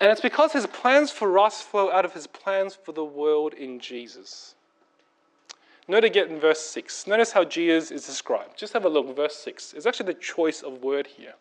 And 0.00 0.10
it's 0.10 0.20
because 0.20 0.52
his 0.52 0.66
plans 0.66 1.10
for 1.10 1.38
us 1.38 1.62
flow 1.62 1.90
out 1.90 2.04
of 2.04 2.12
his 2.12 2.26
plans 2.26 2.74
for 2.74 2.92
the 2.92 3.04
world 3.04 3.54
in 3.54 3.78
Jesus. 3.78 4.54
Note 5.86 6.04
again 6.04 6.30
in 6.30 6.40
verse 6.40 6.60
6. 6.60 7.06
Notice 7.06 7.32
how 7.32 7.44
Jesus 7.44 7.90
is 7.90 8.06
described. 8.06 8.58
Just 8.58 8.72
have 8.72 8.84
a 8.84 8.88
look, 8.88 9.14
verse 9.14 9.36
6. 9.36 9.74
It's 9.74 9.86
actually 9.86 10.06
the 10.06 10.20
choice 10.20 10.62
of 10.62 10.82
word 10.82 11.06
here. 11.06 11.34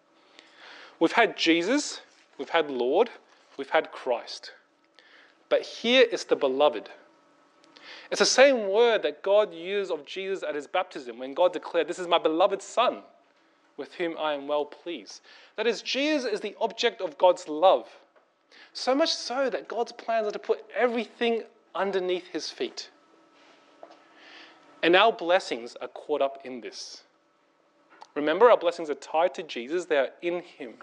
We've 0.99 1.13
had 1.13 1.37
Jesus, 1.37 2.01
we've 2.37 2.49
had 2.49 2.69
Lord, 2.69 3.09
we've 3.57 3.69
had 3.69 3.91
Christ. 3.91 4.51
But 5.49 5.61
here 5.61 6.05
is 6.11 6.25
the 6.25 6.35
beloved. 6.35 6.89
It's 8.11 8.19
the 8.19 8.25
same 8.25 8.69
word 8.69 9.01
that 9.03 9.23
God 9.23 9.53
used 9.53 9.91
of 9.91 10.05
Jesus 10.05 10.43
at 10.43 10.55
his 10.55 10.67
baptism 10.67 11.19
when 11.19 11.33
God 11.33 11.53
declared, 11.53 11.87
This 11.87 11.99
is 11.99 12.07
my 12.07 12.19
beloved 12.19 12.61
Son, 12.61 12.99
with 13.77 13.93
whom 13.95 14.15
I 14.17 14.33
am 14.33 14.47
well 14.47 14.65
pleased. 14.65 15.21
That 15.55 15.67
is, 15.67 15.81
Jesus 15.81 16.31
is 16.31 16.41
the 16.41 16.55
object 16.59 17.01
of 17.01 17.17
God's 17.17 17.47
love. 17.47 17.87
So 18.73 18.95
much 18.95 19.13
so 19.13 19.49
that 19.49 19.67
God's 19.67 19.91
plans 19.91 20.27
are 20.27 20.31
to 20.31 20.39
put 20.39 20.63
everything 20.75 21.43
underneath 21.75 22.27
his 22.27 22.49
feet. 22.49 22.89
And 24.81 24.95
our 24.95 25.13
blessings 25.13 25.75
are 25.81 25.87
caught 25.87 26.21
up 26.21 26.39
in 26.43 26.59
this. 26.61 27.03
Remember, 28.15 28.51
our 28.51 28.57
blessings 28.57 28.89
are 28.89 28.95
tied 28.95 29.33
to 29.35 29.43
Jesus, 29.43 29.85
they 29.85 29.97
are 29.97 30.09
in 30.21 30.41
Him. 30.41 30.73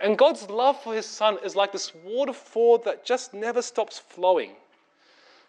And 0.00 0.16
God's 0.16 0.48
love 0.48 0.80
for 0.82 0.94
His 0.94 1.06
Son 1.06 1.36
is 1.44 1.56
like 1.56 1.72
this 1.72 1.92
waterfall 2.04 2.78
that 2.78 3.04
just 3.04 3.34
never 3.34 3.60
stops 3.60 3.98
flowing, 3.98 4.52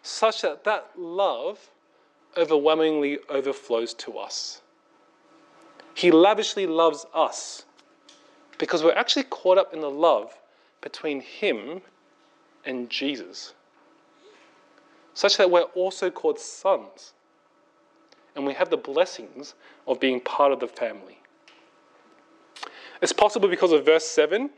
such 0.02 0.42
that 0.42 0.64
that 0.64 0.90
love 0.96 1.70
overwhelmingly 2.36 3.18
overflows 3.28 3.94
to 3.94 4.18
us. 4.18 4.60
He 5.94 6.10
lavishly 6.10 6.66
loves 6.66 7.06
us 7.14 7.64
because 8.58 8.82
we're 8.82 8.92
actually 8.92 9.24
caught 9.24 9.58
up 9.58 9.72
in 9.72 9.80
the 9.80 9.90
love 9.90 10.36
between 10.80 11.20
Him 11.20 11.82
and 12.64 12.90
Jesus, 12.90 13.54
such 15.14 15.36
that 15.36 15.50
we're 15.50 15.62
also 15.62 16.10
called 16.10 16.38
sons 16.38 17.12
and 18.36 18.46
we 18.46 18.54
have 18.54 18.70
the 18.70 18.76
blessings 18.76 19.54
of 19.86 20.00
being 20.00 20.20
part 20.20 20.52
of 20.52 20.60
the 20.60 20.66
family. 20.68 21.18
It's 23.02 23.12
possible 23.12 23.48
because 23.48 23.72
of 23.72 23.84
verse 23.84 24.04
7. 24.04 24.50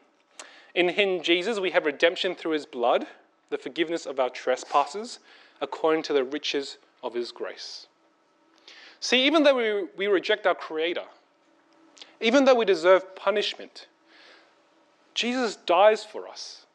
In 0.75 0.88
him, 0.88 1.23
Jesus, 1.23 1.61
we 1.61 1.71
have 1.71 1.87
redemption 1.87 2.35
through 2.35 2.52
his 2.52 2.67
blood, 2.67 3.07
the 3.50 3.59
forgiveness 3.59 4.07
of 4.07 4.19
our 4.19 4.31
trespasses 4.31 5.19
according 5.61 6.02
to 6.05 6.12
the 6.12 6.25
riches 6.25 6.79
of 7.02 7.14
his 7.14 7.31
grace. 7.31 7.87
See, 9.00 9.26
even 9.26 9.43
though 9.43 9.57
we, 9.57 9.88
we 9.97 10.07
reject 10.07 10.47
our 10.47 10.55
Creator, 10.55 11.05
even 12.21 12.45
though 12.45 12.55
we 12.55 12.64
deserve 12.64 13.14
punishment, 13.14 13.87
Jesus 15.14 15.57
dies 15.57 16.04
for 16.04 16.28
us. 16.28 16.66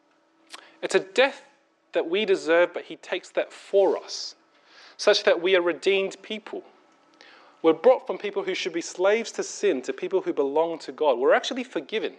It's 0.81 0.95
a 0.95 0.99
death 0.99 1.41
that 1.93 2.09
we 2.09 2.25
deserve, 2.25 2.73
but 2.73 2.85
he 2.85 2.95
takes 2.97 3.29
that 3.29 3.51
for 3.51 3.97
us, 3.97 4.35
such 4.97 5.23
that 5.23 5.41
we 5.41 5.55
are 5.55 5.61
redeemed 5.61 6.21
people. 6.21 6.63
We're 7.63 7.73
brought 7.73 8.05
from 8.05 8.17
people 8.17 8.43
who 8.43 8.53
should 8.53 8.73
be 8.73 8.81
slaves 8.81 9.31
to 9.33 9.43
sin 9.43 9.81
to 9.83 9.93
people 9.93 10.21
who 10.21 10.33
belong 10.33 10.79
to 10.79 10.91
God. 10.91 11.17
We're 11.17 11.33
actually 11.33 11.63
forgiven. 11.63 12.13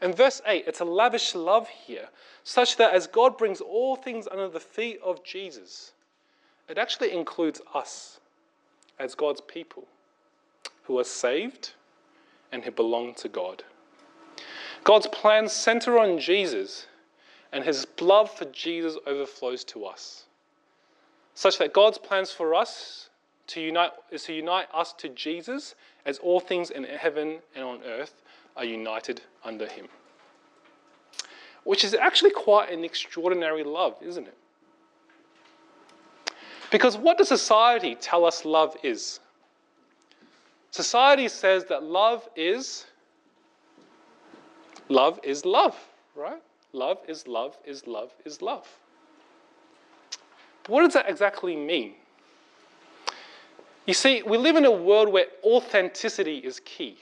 And 0.00 0.16
verse 0.16 0.42
8, 0.46 0.64
it's 0.66 0.80
a 0.80 0.84
lavish 0.84 1.34
love 1.34 1.68
here, 1.68 2.08
such 2.42 2.76
that 2.76 2.94
as 2.94 3.06
God 3.06 3.38
brings 3.38 3.60
all 3.60 3.96
things 3.96 4.28
under 4.30 4.48
the 4.48 4.60
feet 4.60 5.00
of 5.02 5.24
Jesus, 5.24 5.92
it 6.68 6.78
actually 6.78 7.12
includes 7.12 7.60
us 7.74 8.20
as 8.98 9.14
God's 9.14 9.40
people 9.40 9.86
who 10.84 10.98
are 10.98 11.04
saved 11.04 11.72
and 12.52 12.64
who 12.64 12.70
belong 12.70 13.14
to 13.14 13.28
God. 13.28 13.64
God's 14.84 15.06
plans 15.06 15.52
center 15.52 15.98
on 15.98 16.18
Jesus, 16.18 16.86
and 17.52 17.64
his 17.64 17.86
love 18.00 18.30
for 18.30 18.44
Jesus 18.46 18.96
overflows 19.06 19.64
to 19.64 19.86
us, 19.86 20.24
such 21.34 21.58
that 21.58 21.72
God's 21.72 21.98
plans 21.98 22.30
for 22.30 22.54
us 22.54 23.08
to 23.48 23.60
unite, 23.60 23.92
is 24.10 24.24
to 24.24 24.34
unite 24.34 24.66
us 24.72 24.92
to 24.94 25.08
Jesus 25.08 25.74
as 26.04 26.18
all 26.18 26.38
things 26.38 26.70
in 26.70 26.84
heaven 26.84 27.38
and 27.54 27.64
on 27.64 27.80
earth 27.84 28.22
are 28.56 28.64
united 28.64 29.22
under 29.42 29.66
him. 29.66 29.88
Which 31.64 31.82
is 31.82 31.94
actually 31.94 32.32
quite 32.32 32.70
an 32.70 32.84
extraordinary 32.84 33.64
love, 33.64 33.96
isn't 34.02 34.28
it? 34.28 34.36
Because 36.70 36.98
what 36.98 37.16
does 37.16 37.28
society 37.28 37.94
tell 37.94 38.24
us 38.24 38.44
love 38.44 38.76
is? 38.82 39.20
Society 40.72 41.28
says 41.28 41.64
that 41.66 41.84
love 41.84 42.28
is 42.36 42.86
love 44.88 45.20
is 45.22 45.44
love, 45.44 45.76
right? 46.14 46.42
Love 46.72 46.98
is 47.06 47.26
love 47.28 47.56
is 47.64 47.86
love 47.86 48.12
is 48.24 48.42
love. 48.42 48.68
What 50.66 50.82
does 50.82 50.94
that 50.94 51.08
exactly 51.08 51.56
mean? 51.56 51.94
You 53.86 53.94
see, 53.94 54.22
we 54.22 54.38
live 54.38 54.56
in 54.56 54.64
a 54.64 54.70
world 54.70 55.10
where 55.12 55.26
authenticity 55.44 56.38
is 56.38 56.60
key. 56.64 56.96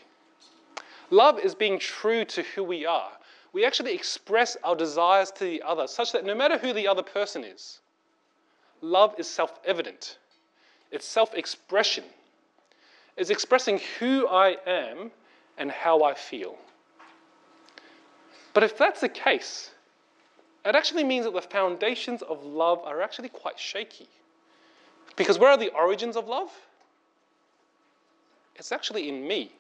Love 1.11 1.39
is 1.39 1.55
being 1.55 1.79
true 1.79 2.25
to 2.25 2.43
who 2.43 2.65
we 2.65 2.85
are. 2.85 3.13
We 3.53 3.65
actually 3.65 3.95
express 3.95 4.57
our 4.65 4.75
desires 4.75 5.31
to 5.33 5.45
the 5.45 5.63
other 5.63 5.87
such 5.87 6.13
that 6.13 6.25
no 6.25 6.35
matter 6.35 6.59
who 6.59 6.73
the 6.73 6.89
other 6.89 7.03
person 7.03 7.45
is, 7.45 7.81
love 8.81 9.15
is 9.19 9.29
self 9.29 9.61
evident, 9.65 10.19
it's 10.91 11.07
self 11.07 11.35
expression, 11.35 12.05
it's 13.17 13.31
expressing 13.31 13.81
who 13.99 14.27
I 14.27 14.57
am 14.67 15.11
and 15.59 15.71
how 15.71 16.03
I 16.03 16.15
feel. 16.15 16.57
But 18.55 18.63
if 18.63 18.77
that's 18.77 19.01
the 19.01 19.09
case, 19.09 19.71
it 20.65 20.75
actually 20.75 21.05
means 21.05 21.25
that 21.25 21.35
the 21.35 21.43
foundations 21.43 22.23
of 22.23 22.45
love 22.45 22.81
are 22.85 23.03
actually 23.03 23.29
quite 23.29 23.59
shaky. 23.59 24.09
Because 25.17 25.39
where 25.39 25.51
are 25.51 25.59
the 25.59 25.71
origins 25.71 26.17
of 26.17 26.29
love? 26.29 26.51
It's 28.57 28.73
actually 28.73 29.09
in 29.09 29.27
me. 29.27 29.53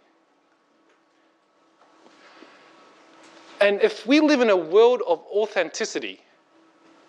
And 3.60 3.80
if 3.80 4.06
we 4.06 4.20
live 4.20 4.40
in 4.40 4.50
a 4.50 4.56
world 4.56 5.02
of 5.06 5.20
authenticity, 5.32 6.20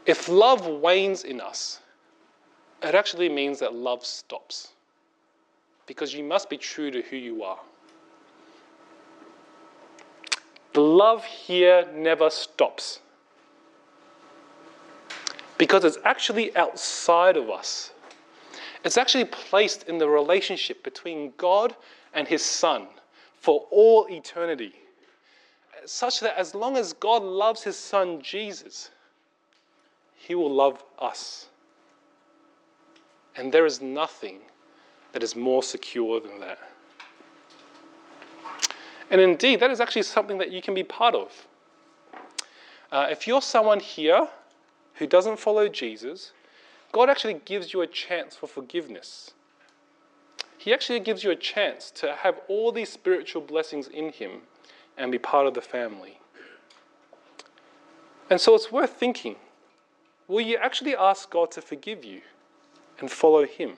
if 0.05 0.29
love 0.29 0.67
wanes 0.67 1.23
in 1.23 1.41
us, 1.41 1.79
it 2.81 2.95
actually 2.95 3.29
means 3.29 3.59
that 3.59 3.73
love 3.73 4.05
stops. 4.05 4.69
Because 5.87 6.13
you 6.13 6.23
must 6.23 6.49
be 6.49 6.57
true 6.57 6.91
to 6.91 7.01
who 7.01 7.15
you 7.15 7.43
are. 7.43 7.59
The 10.73 10.81
love 10.81 11.23
here 11.23 11.87
never 11.93 12.29
stops. 12.29 12.99
Because 15.57 15.83
it's 15.83 15.99
actually 16.03 16.55
outside 16.57 17.37
of 17.37 17.49
us. 17.49 17.91
It's 18.83 18.97
actually 18.97 19.25
placed 19.25 19.83
in 19.83 19.97
the 19.97 20.09
relationship 20.09 20.83
between 20.83 21.33
God 21.37 21.75
and 22.13 22.27
His 22.27 22.43
Son 22.43 22.87
for 23.39 23.65
all 23.71 24.07
eternity. 24.09 24.73
Such 25.85 26.19
that 26.21 26.37
as 26.37 26.55
long 26.55 26.75
as 26.75 26.93
God 26.93 27.21
loves 27.21 27.63
His 27.63 27.77
Son 27.77 28.21
Jesus, 28.21 28.89
He 30.15 30.33
will 30.33 30.53
love 30.53 30.83
us. 30.99 31.47
And 33.35 33.51
there 33.51 33.65
is 33.65 33.81
nothing 33.81 34.39
that 35.11 35.23
is 35.23 35.35
more 35.35 35.63
secure 35.63 36.19
than 36.19 36.39
that. 36.39 36.59
And 39.13 39.21
indeed, 39.21 39.61
that 39.61 39.71
is 39.71 39.79
actually 39.79 40.01
something 40.01 40.39
that 40.39 40.51
you 40.51 40.61
can 40.61 40.73
be 40.73 40.83
part 40.83 41.15
of. 41.15 41.47
Uh, 42.91 43.07
if 43.09 43.27
you're 43.27 43.41
someone 43.41 43.79
here 43.79 44.27
who 44.95 45.07
doesn't 45.07 45.39
follow 45.39 45.69
Jesus, 45.69 46.33
God 46.91 47.09
actually 47.09 47.35
gives 47.35 47.71
you 47.71 47.81
a 47.81 47.87
chance 47.87 48.35
for 48.35 48.47
forgiveness. 48.47 49.31
He 50.57 50.73
actually 50.73 50.99
gives 50.99 51.23
you 51.23 51.31
a 51.31 51.35
chance 51.35 51.91
to 51.91 52.15
have 52.15 52.41
all 52.47 52.71
these 52.71 52.91
spiritual 52.91 53.41
blessings 53.41 53.87
in 53.87 54.11
Him 54.11 54.41
and 54.97 55.11
be 55.11 55.19
part 55.19 55.47
of 55.47 55.53
the 55.53 55.61
family. 55.61 56.19
And 58.29 58.41
so 58.41 58.55
it's 58.55 58.71
worth 58.71 58.93
thinking 58.93 59.37
will 60.27 60.41
you 60.41 60.57
actually 60.57 60.95
ask 60.95 61.29
God 61.29 61.51
to 61.51 61.61
forgive 61.61 62.03
you? 62.03 62.21
and 62.99 63.11
follow 63.11 63.45
Him. 63.45 63.77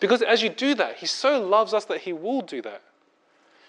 Because 0.00 0.22
as 0.22 0.42
you 0.42 0.48
do 0.48 0.74
that, 0.74 0.96
He 0.96 1.06
so 1.06 1.40
loves 1.40 1.74
us 1.74 1.84
that 1.86 2.02
He 2.02 2.12
will 2.12 2.42
do 2.42 2.62
that. 2.62 2.82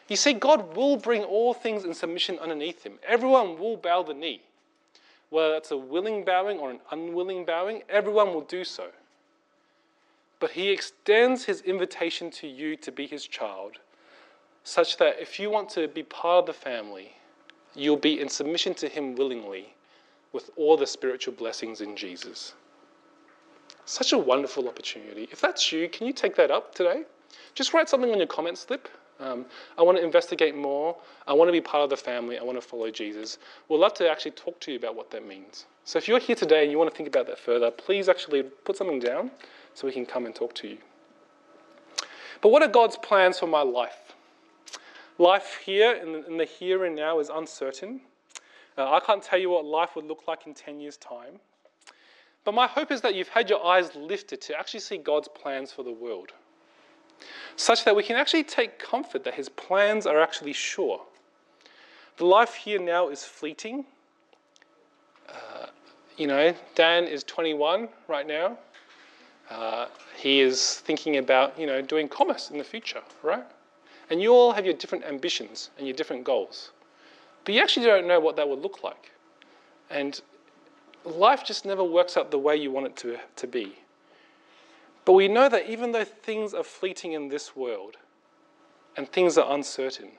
You 0.10 0.16
see, 0.16 0.34
God 0.34 0.76
will 0.76 0.98
bring 0.98 1.24
all 1.24 1.54
things 1.54 1.86
in 1.86 1.94
submission 1.94 2.40
underneath 2.40 2.84
Him. 2.84 3.00
Everyone 3.08 3.60
will 3.60 3.78
bow 3.78 4.02
the 4.02 4.14
knee. 4.14 4.42
Whether 5.30 5.54
that's 5.54 5.70
a 5.70 5.78
willing 5.78 6.26
bowing 6.26 6.58
or 6.58 6.72
an 6.72 6.80
unwilling 6.92 7.46
bowing, 7.46 7.84
everyone 7.88 8.34
will 8.34 8.42
do 8.42 8.64
so. 8.64 8.88
But 10.40 10.52
He 10.52 10.70
extends 10.70 11.46
His 11.46 11.62
invitation 11.62 12.32
to 12.32 12.48
you 12.48 12.76
to 12.78 12.92
be 12.92 13.06
His 13.06 13.28
child, 13.28 13.78
such 14.64 14.98
that 14.98 15.22
if 15.22 15.40
you 15.40 15.52
want 15.52 15.70
to 15.72 15.88
be 15.88 16.02
part 16.02 16.40
of 16.40 16.46
the 16.48 16.54
family, 16.54 17.14
you'll 17.76 17.96
be 17.96 18.20
in 18.20 18.30
submission 18.30 18.74
to 18.76 18.90
Him 18.90 19.16
willingly 19.16 19.76
with 20.34 20.50
all 20.56 20.76
the 20.76 20.88
spiritual 20.88 21.36
blessings 21.36 21.82
in 21.82 21.96
Jesus. 21.96 22.54
Such 23.86 24.12
a 24.12 24.18
wonderful 24.18 24.68
opportunity. 24.68 25.28
If 25.32 25.40
that's 25.40 25.72
you, 25.72 25.88
can 25.88 26.08
you 26.08 26.14
take 26.14 26.36
that 26.36 26.50
up 26.50 26.74
today? 26.74 27.04
Just 27.56 27.74
write 27.74 27.90
something 27.90 28.12
on 28.12 28.18
your 28.18 28.28
comment 28.28 28.58
slip. 28.58 28.88
Um, 29.20 29.46
I 29.78 29.82
want 29.82 29.98
to 29.98 30.04
investigate 30.04 30.56
more. 30.56 30.96
I 31.28 31.34
want 31.34 31.50
to 31.50 31.52
be 31.52 31.60
part 31.60 31.84
of 31.84 31.90
the 31.90 31.98
family. 31.98 32.38
I 32.38 32.44
want 32.44 32.60
to 32.60 32.66
follow 32.66 32.90
Jesus. 32.90 33.38
We'd 33.68 33.78
love 33.78 33.94
to 33.96 34.10
actually 34.10 34.32
talk 34.32 34.60
to 34.62 34.72
you 34.72 34.78
about 34.78 34.96
what 34.96 35.12
that 35.12 35.28
means. 35.28 35.66
So 35.84 35.98
if 35.98 36.08
you're 36.08 36.20
here 36.20 36.36
today 36.36 36.64
and 36.64 36.72
you 36.72 36.78
want 36.78 36.90
to 36.90 36.96
think 36.96 37.10
about 37.10 37.28
that 37.28 37.38
further, 37.38 37.70
please 37.70 38.08
actually 38.08 38.44
put 38.44 38.78
something 38.78 39.00
down 39.00 39.32
so 39.74 39.88
we 39.88 39.94
can 39.94 40.06
come 40.06 40.26
and 40.26 40.34
talk 40.34 40.54
to 40.56 40.68
you. 40.68 40.78
But 42.42 42.50
what 42.50 42.62
are 42.62 42.70
God's 42.70 42.98
plans 42.98 43.38
for 43.40 43.48
my 43.48 43.62
life? 43.62 44.14
Life 45.18 45.60
here, 45.66 45.96
in 45.96 46.38
the, 46.38 46.46
here 46.46 46.86
and 46.86 46.96
now, 46.96 47.20
is 47.20 47.30
uncertain. 47.30 48.00
Uh, 48.78 48.90
I 48.90 49.02
can't 49.02 49.22
tell 49.22 49.38
you 49.38 49.50
what 49.50 49.66
life 49.66 49.98
would 49.98 50.06
look 50.06 50.28
like 50.30 50.48
in 50.48 50.54
10 50.54 50.80
years' 50.80 50.96
time. 50.96 51.42
But 52.46 52.54
my 52.54 52.68
hope 52.68 52.90
is 52.90 53.02
that 53.02 53.16
you've 53.16 53.28
had 53.28 53.50
your 53.50 53.66
eyes 53.66 53.94
lifted 53.96 54.40
to 54.42 54.58
actually 54.58 54.80
see 54.80 54.98
God's 54.98 55.28
plans 55.28 55.74
for 55.74 55.84
the 55.84 55.92
world, 55.92 56.32
such 57.56 57.86
that 57.86 57.96
we 57.96 58.04
can 58.04 58.16
actually 58.16 58.44
take 58.44 58.80
comfort 58.80 59.24
that 59.24 59.34
His 59.34 59.50
plans 59.50 60.06
are 60.06 60.20
actually 60.20 60.54
sure. 60.54 61.02
The 62.18 62.26
life 62.26 62.54
here 62.54 62.80
now 62.80 63.10
is 63.10 63.24
fleeting. 63.24 63.86
Uh, 65.28 65.68
you 66.18 66.28
know, 66.28 66.54
Dan 66.76 67.06
is 67.06 67.24
21 67.24 67.88
right 68.08 68.28
now. 68.28 68.58
Uh, 69.50 69.88
he 70.16 70.42
is 70.42 70.76
thinking 70.80 71.18
about, 71.18 71.58
you 71.58 71.66
know, 71.66 71.82
doing 71.82 72.08
commerce 72.08 72.52
in 72.52 72.58
the 72.58 72.64
future, 72.64 73.02
right? 73.24 73.46
And 74.10 74.22
you 74.22 74.34
all 74.34 74.52
have 74.52 74.66
your 74.66 74.74
different 74.74 75.06
ambitions 75.06 75.70
and 75.78 75.88
your 75.88 75.96
different 75.96 76.24
goals. 76.24 76.72
But 77.46 77.56
you 77.56 77.62
actually 77.62 77.86
don't 77.86 78.08
know 78.08 78.20
what 78.20 78.36
that 78.36 78.48
would 78.48 78.60
look 78.60 78.84
like. 78.84 79.12
And 79.90 80.20
life 81.04 81.46
just 81.46 81.66
never 81.66 81.84
works 81.84 82.18
out 82.18 82.32
the 82.32 82.38
way 82.38 82.56
you 82.56 82.72
want 82.72 82.88
it 82.88 82.96
to, 82.98 83.18
to 83.38 83.48
be. 83.48 83.76
But 85.06 85.14
we 85.14 85.28
know 85.28 85.50
that 85.50 85.70
even 85.70 85.92
though 85.92 86.06
things 86.06 86.54
are 86.54 86.64
fleeting 86.64 87.14
in 87.14 87.30
this 87.30 87.56
world 87.56 87.98
and 88.96 89.10
things 89.10 89.38
are 89.38 89.54
uncertain, 89.54 90.12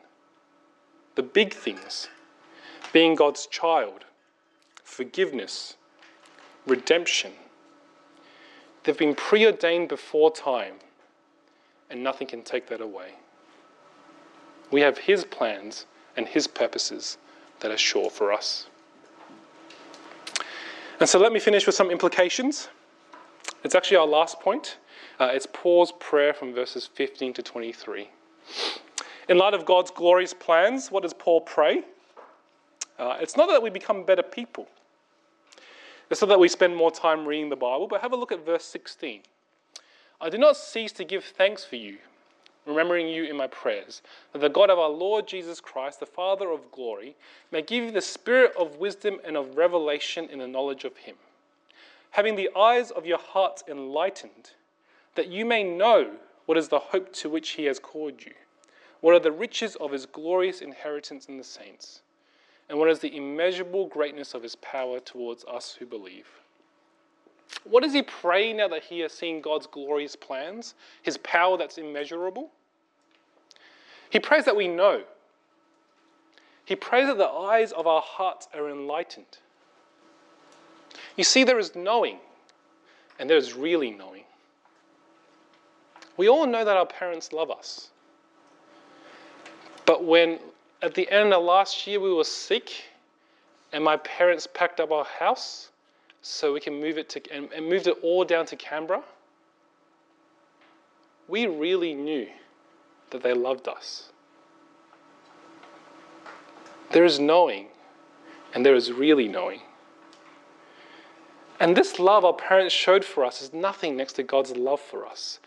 the 1.15 1.23
big 1.23 1.53
things, 1.53 2.09
being 2.93 3.15
God's 3.15 3.47
child, 3.47 4.05
forgiveness, 4.83 5.77
redemption, 6.67 7.33
they've 8.83 8.99
been 8.99 9.15
preordained 9.15 9.89
before 9.89 10.33
time, 10.33 10.75
and 11.91 12.03
nothing 12.03 12.27
can 12.27 12.43
take 12.43 12.69
that 12.69 12.81
away. 12.81 13.15
We 14.71 14.81
have 14.81 14.99
His 14.99 15.25
plans 15.25 15.87
and 16.17 16.27
His 16.27 16.47
purposes 16.47 17.19
that 17.61 17.71
are 17.71 17.79
sure 17.79 18.11
for 18.11 18.33
us. 18.33 18.67
And 20.99 21.09
so 21.09 21.19
let 21.19 21.33
me 21.33 21.41
finish 21.41 21.67
with 21.67 21.75
some 21.75 21.91
implications. 21.91 22.69
It's 23.63 23.75
actually 23.75 23.99
our 23.99 24.07
last 24.07 24.41
point. 24.41 24.79
Uh, 25.19 25.31
it's 25.33 25.47
Paul's 25.53 25.93
prayer 26.01 26.33
from 26.33 26.55
verses 26.55 26.87
15 26.87 27.35
to 27.35 27.43
23. 27.43 28.09
In 29.29 29.39
light 29.39 29.55
of 29.55 29.65
God's 29.65 29.91
glorious 29.91 30.35
plans, 30.35 30.91
what 30.91 31.03
does 31.03 31.13
Paul 31.13 31.43
pray? 31.43 31.85
Uh, 32.99 33.17
it's 33.21 33.37
not 33.37 33.49
that 33.49 33.63
we 33.63 33.71
become 33.71 34.05
better 34.05 34.23
people. 34.23 34.67
It's 36.11 36.21
not 36.21 36.29
that 36.29 36.41
we 36.41 36.49
spend 36.49 36.75
more 36.75 36.91
time 36.91 37.27
reading 37.27 37.49
the 37.49 37.57
Bible, 37.57 37.87
but 37.87 38.01
have 38.01 38.13
a 38.13 38.17
look 38.17 38.33
at 38.33 38.45
verse 38.45 38.65
16. 38.65 39.23
I 40.21 40.29
do 40.29 40.37
not 40.37 40.57
cease 40.57 40.93
to 40.93 41.05
give 41.05 41.25
thanks 41.25 41.65
for 41.65 41.77
you, 41.77 41.99
remembering 42.67 43.09
you 43.09 43.25
in 43.25 43.37
my 43.37 43.47
prayers, 43.47 44.03
that 44.33 44.41
the 44.41 44.49
God 44.49 44.69
of 44.69 44.79
our 44.79 44.91
Lord 44.91 45.29
Jesus 45.29 45.61
Christ, 45.61 46.01
the 46.01 46.07
Father 46.07 46.51
of 46.51 46.71
glory, 46.73 47.15
may 47.53 47.63
give 47.63 47.85
you 47.85 47.91
the 47.91 48.03
spirit 48.03 48.53
of 48.59 48.77
wisdom 48.77 49.21
and 49.25 49.37
of 49.37 49.57
revelation 49.57 50.29
in 50.29 50.41
the 50.41 50.49
knowledge 50.49 50.85
of 50.85 50.97
him, 50.97 51.15
having 52.11 52.37
the 52.37 52.51
eyes 52.57 52.91
of 52.91 53.07
your 53.07 53.19
hearts 53.19 53.63
enlightened, 53.69 54.53
that 55.15 55.29
you 55.29 55.45
may 55.45 55.63
know 55.63 56.13
what 56.47 56.59
is 56.59 56.69
the 56.69 56.79
hope 56.79 57.13
to 57.13 57.29
which 57.29 57.51
he 57.51 57.65
has 57.65 57.79
called 57.79 58.25
you, 58.25 58.33
what 59.01 59.15
are 59.15 59.21
the 59.21 59.33
riches 59.33 59.77
of 59.77 59.93
his 59.93 60.07
glorious 60.07 60.61
inheritance 60.61 61.27
in 61.27 61.37
the 61.37 61.45
saints, 61.45 62.03
and 62.69 62.79
what 62.79 62.91
is 62.91 63.01
the 63.01 63.17
immeasurable 63.17 63.87
greatness 63.87 64.35
of 64.35 64.43
his 64.43 64.57
power 64.57 65.01
towards 65.01 65.45
us 65.45 65.77
who 65.79 65.87
believe. 65.87 66.29
What 67.65 67.83
does 67.83 67.93
he 67.93 68.03
pray 68.03 68.53
now 68.53 68.69
that 68.69 68.85
he 68.85 69.01
has 69.01 69.13
seen 69.13 69.41
God's 69.41 69.67
glorious 69.67 70.17
plans, 70.17 70.75
his 71.03 71.19
power 71.19 71.57
that's 71.57 71.79
immeasurable? 71.79 72.51
He 74.11 74.19
prays 74.19 74.45
that 74.45 74.57
we 74.57 74.69
know. 74.69 75.03
He 76.65 76.77
prays 76.77 77.07
that 77.07 77.19
the 77.19 77.29
eyes 77.29 77.73
of 77.73 77.87
our 77.87 78.03
hearts 78.03 78.49
are 78.55 78.71
enlightened. 78.71 79.39
You 81.17 81.25
see, 81.25 81.45
there 81.45 81.59
is 81.59 81.75
knowing, 81.75 82.19
and 83.19 83.29
there 83.29 83.37
is 83.37 83.55
really 83.55 83.91
knowing. 83.91 84.25
We 86.17 86.29
all 86.29 86.47
know 86.47 86.65
that 86.65 86.77
our 86.77 86.87
parents 86.87 87.33
love 87.33 87.51
us. 87.51 87.91
But 89.87 90.05
when 90.05 90.39
at 90.83 90.95
the 90.95 91.11
end 91.11 91.33
of 91.33 91.43
last 91.43 91.87
year 91.87 91.99
we 92.01 92.13
were 92.13 92.25
sick 92.25 92.71
and 93.73 93.83
my 93.83 93.97
parents 93.99 94.47
packed 94.53 94.81
up 94.81 94.91
our 94.93 95.05
house 95.05 95.71
so 96.23 96.53
we 96.53 96.61
can 96.61 96.81
move 96.81 96.99
it 96.99 97.09
to 97.11 97.23
and, 97.33 97.51
and 97.53 97.67
moved 97.67 97.87
it 97.87 97.97
all 98.03 98.25
down 98.25 98.47
to 98.47 98.57
Canberra, 98.57 99.03
we 101.29 101.47
really 101.47 101.95
knew 101.95 102.27
that 103.11 103.23
they 103.23 103.33
loved 103.33 103.69
us. 103.69 104.11
There 106.93 107.05
is 107.05 107.21
knowing, 107.21 107.69
and 108.55 108.67
there 108.67 108.75
is 108.75 108.93
really 108.93 109.29
knowing. 109.29 109.61
And 111.61 111.77
this 111.77 111.99
love 111.99 112.25
our 112.25 112.33
parents 112.33 112.75
showed 112.75 113.05
for 113.05 113.25
us 113.25 113.43
is 113.43 113.53
nothing 113.53 113.95
next 113.95 114.15
to 114.15 114.23
God's 114.23 114.57
love 114.57 114.81
for 114.81 115.07
us. 115.07 115.39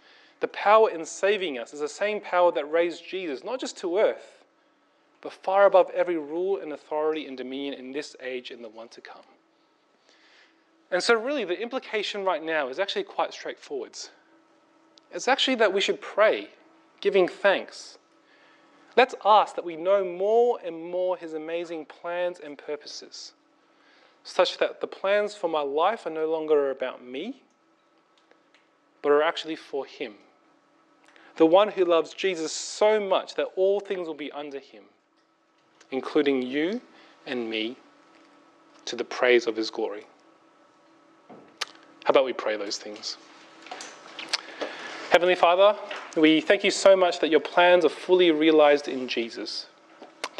The 0.41 0.47
power 0.47 0.89
in 0.89 1.05
saving 1.05 1.57
us 1.57 1.73
is 1.73 1.79
the 1.79 1.89
same 1.89 2.21
power 2.21 2.51
that 2.51 2.71
raised 2.71 3.07
Jesus, 3.07 3.43
not 3.43 3.59
just 3.59 3.77
to 3.79 3.97
earth, 3.97 4.43
but 5.21 5.33
far 5.33 5.65
above 5.65 5.89
every 5.89 6.17
rule 6.17 6.59
and 6.59 6.71
authority 6.71 7.25
and 7.25 7.35
dominion 7.35 7.73
in 7.73 7.91
this 7.91 8.15
age 8.21 8.51
and 8.51 8.63
the 8.63 8.69
one 8.69 8.89
to 8.89 9.01
come. 9.01 9.23
And 10.91 11.01
so, 11.01 11.15
really, 11.15 11.45
the 11.45 11.59
implication 11.59 12.23
right 12.23 12.43
now 12.43 12.67
is 12.67 12.77
actually 12.77 13.03
quite 13.03 13.33
straightforward. 13.33 13.97
It's 15.11 15.27
actually 15.27 15.55
that 15.55 15.73
we 15.73 15.81
should 15.81 16.01
pray, 16.01 16.49
giving 17.01 17.27
thanks. 17.27 17.97
Let's 18.95 19.15
ask 19.25 19.55
that 19.55 19.65
we 19.65 19.75
know 19.75 20.05
more 20.05 20.59
and 20.63 20.91
more 20.91 21.17
His 21.17 21.33
amazing 21.33 21.85
plans 21.85 22.39
and 22.39 22.55
purposes, 22.57 23.33
such 24.23 24.57
that 24.57 24.81
the 24.81 24.87
plans 24.87 25.35
for 25.35 25.49
my 25.49 25.61
life 25.61 26.05
are 26.05 26.11
no 26.11 26.29
longer 26.29 26.71
about 26.71 27.03
me, 27.03 27.41
but 29.01 29.11
are 29.11 29.21
actually 29.21 29.55
for 29.55 29.85
Him. 29.85 30.13
The 31.35 31.45
one 31.45 31.69
who 31.69 31.83
loves 31.83 32.13
Jesus 32.13 32.51
so 32.51 32.99
much 32.99 33.35
that 33.35 33.47
all 33.55 33.79
things 33.79 34.07
will 34.07 34.13
be 34.13 34.31
under 34.31 34.59
Him, 34.59 34.83
including 35.91 36.41
you 36.41 36.81
and 37.25 37.49
me, 37.49 37.75
to 38.85 38.95
the 38.95 39.03
praise 39.03 39.47
of 39.47 39.55
His 39.55 39.69
glory. 39.69 40.05
How 41.29 42.09
about 42.09 42.25
we 42.25 42.33
pray 42.33 42.57
those 42.57 42.77
things? 42.77 43.17
Heavenly 45.09 45.35
Father, 45.35 45.77
we 46.17 46.41
thank 46.41 46.63
you 46.63 46.71
so 46.71 46.95
much 46.95 47.19
that 47.19 47.29
your 47.29 47.39
plans 47.39 47.85
are 47.85 47.89
fully 47.89 48.31
realized 48.31 48.87
in 48.87 49.07
Jesus. 49.07 49.67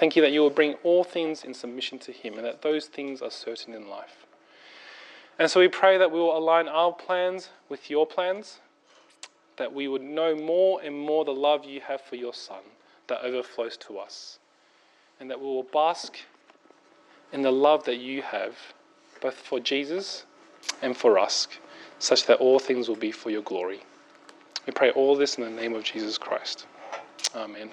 Thank 0.03 0.17
you 0.17 0.21
that 0.23 0.33
you 0.33 0.41
will 0.41 0.49
bring 0.49 0.73
all 0.83 1.05
things 1.05 1.45
in 1.45 1.53
submission 1.53 1.97
to 1.99 2.11
Him 2.11 2.33
and 2.33 2.43
that 2.43 2.61
those 2.61 2.87
things 2.87 3.21
are 3.21 3.31
certain 3.31 3.73
in 3.73 3.87
life. 3.87 4.25
And 5.39 5.49
so 5.49 5.61
we 5.61 5.69
pray 5.69 5.97
that 5.97 6.11
we 6.11 6.19
will 6.19 6.37
align 6.37 6.67
our 6.67 6.91
plans 6.91 7.47
with 7.69 7.89
your 7.89 8.05
plans, 8.05 8.59
that 9.55 9.73
we 9.73 9.87
would 9.87 10.01
know 10.01 10.35
more 10.35 10.81
and 10.81 10.93
more 10.93 11.23
the 11.23 11.33
love 11.33 11.63
you 11.63 11.79
have 11.79 12.01
for 12.01 12.17
your 12.17 12.33
Son 12.33 12.59
that 13.07 13.23
overflows 13.23 13.77
to 13.77 13.97
us, 13.97 14.39
and 15.21 15.31
that 15.31 15.39
we 15.39 15.45
will 15.45 15.63
bask 15.63 16.17
in 17.31 17.41
the 17.41 17.53
love 17.53 17.85
that 17.85 17.99
you 17.99 18.21
have 18.23 18.57
both 19.21 19.35
for 19.35 19.61
Jesus 19.61 20.25
and 20.81 20.97
for 20.97 21.17
us, 21.17 21.47
such 21.99 22.25
that 22.25 22.39
all 22.39 22.59
things 22.59 22.89
will 22.89 22.97
be 22.97 23.13
for 23.13 23.29
your 23.29 23.43
glory. 23.43 23.79
We 24.67 24.73
pray 24.73 24.91
all 24.91 25.15
this 25.15 25.37
in 25.37 25.45
the 25.45 25.61
name 25.61 25.73
of 25.73 25.85
Jesus 25.85 26.17
Christ. 26.17 26.65
Amen. 27.33 27.69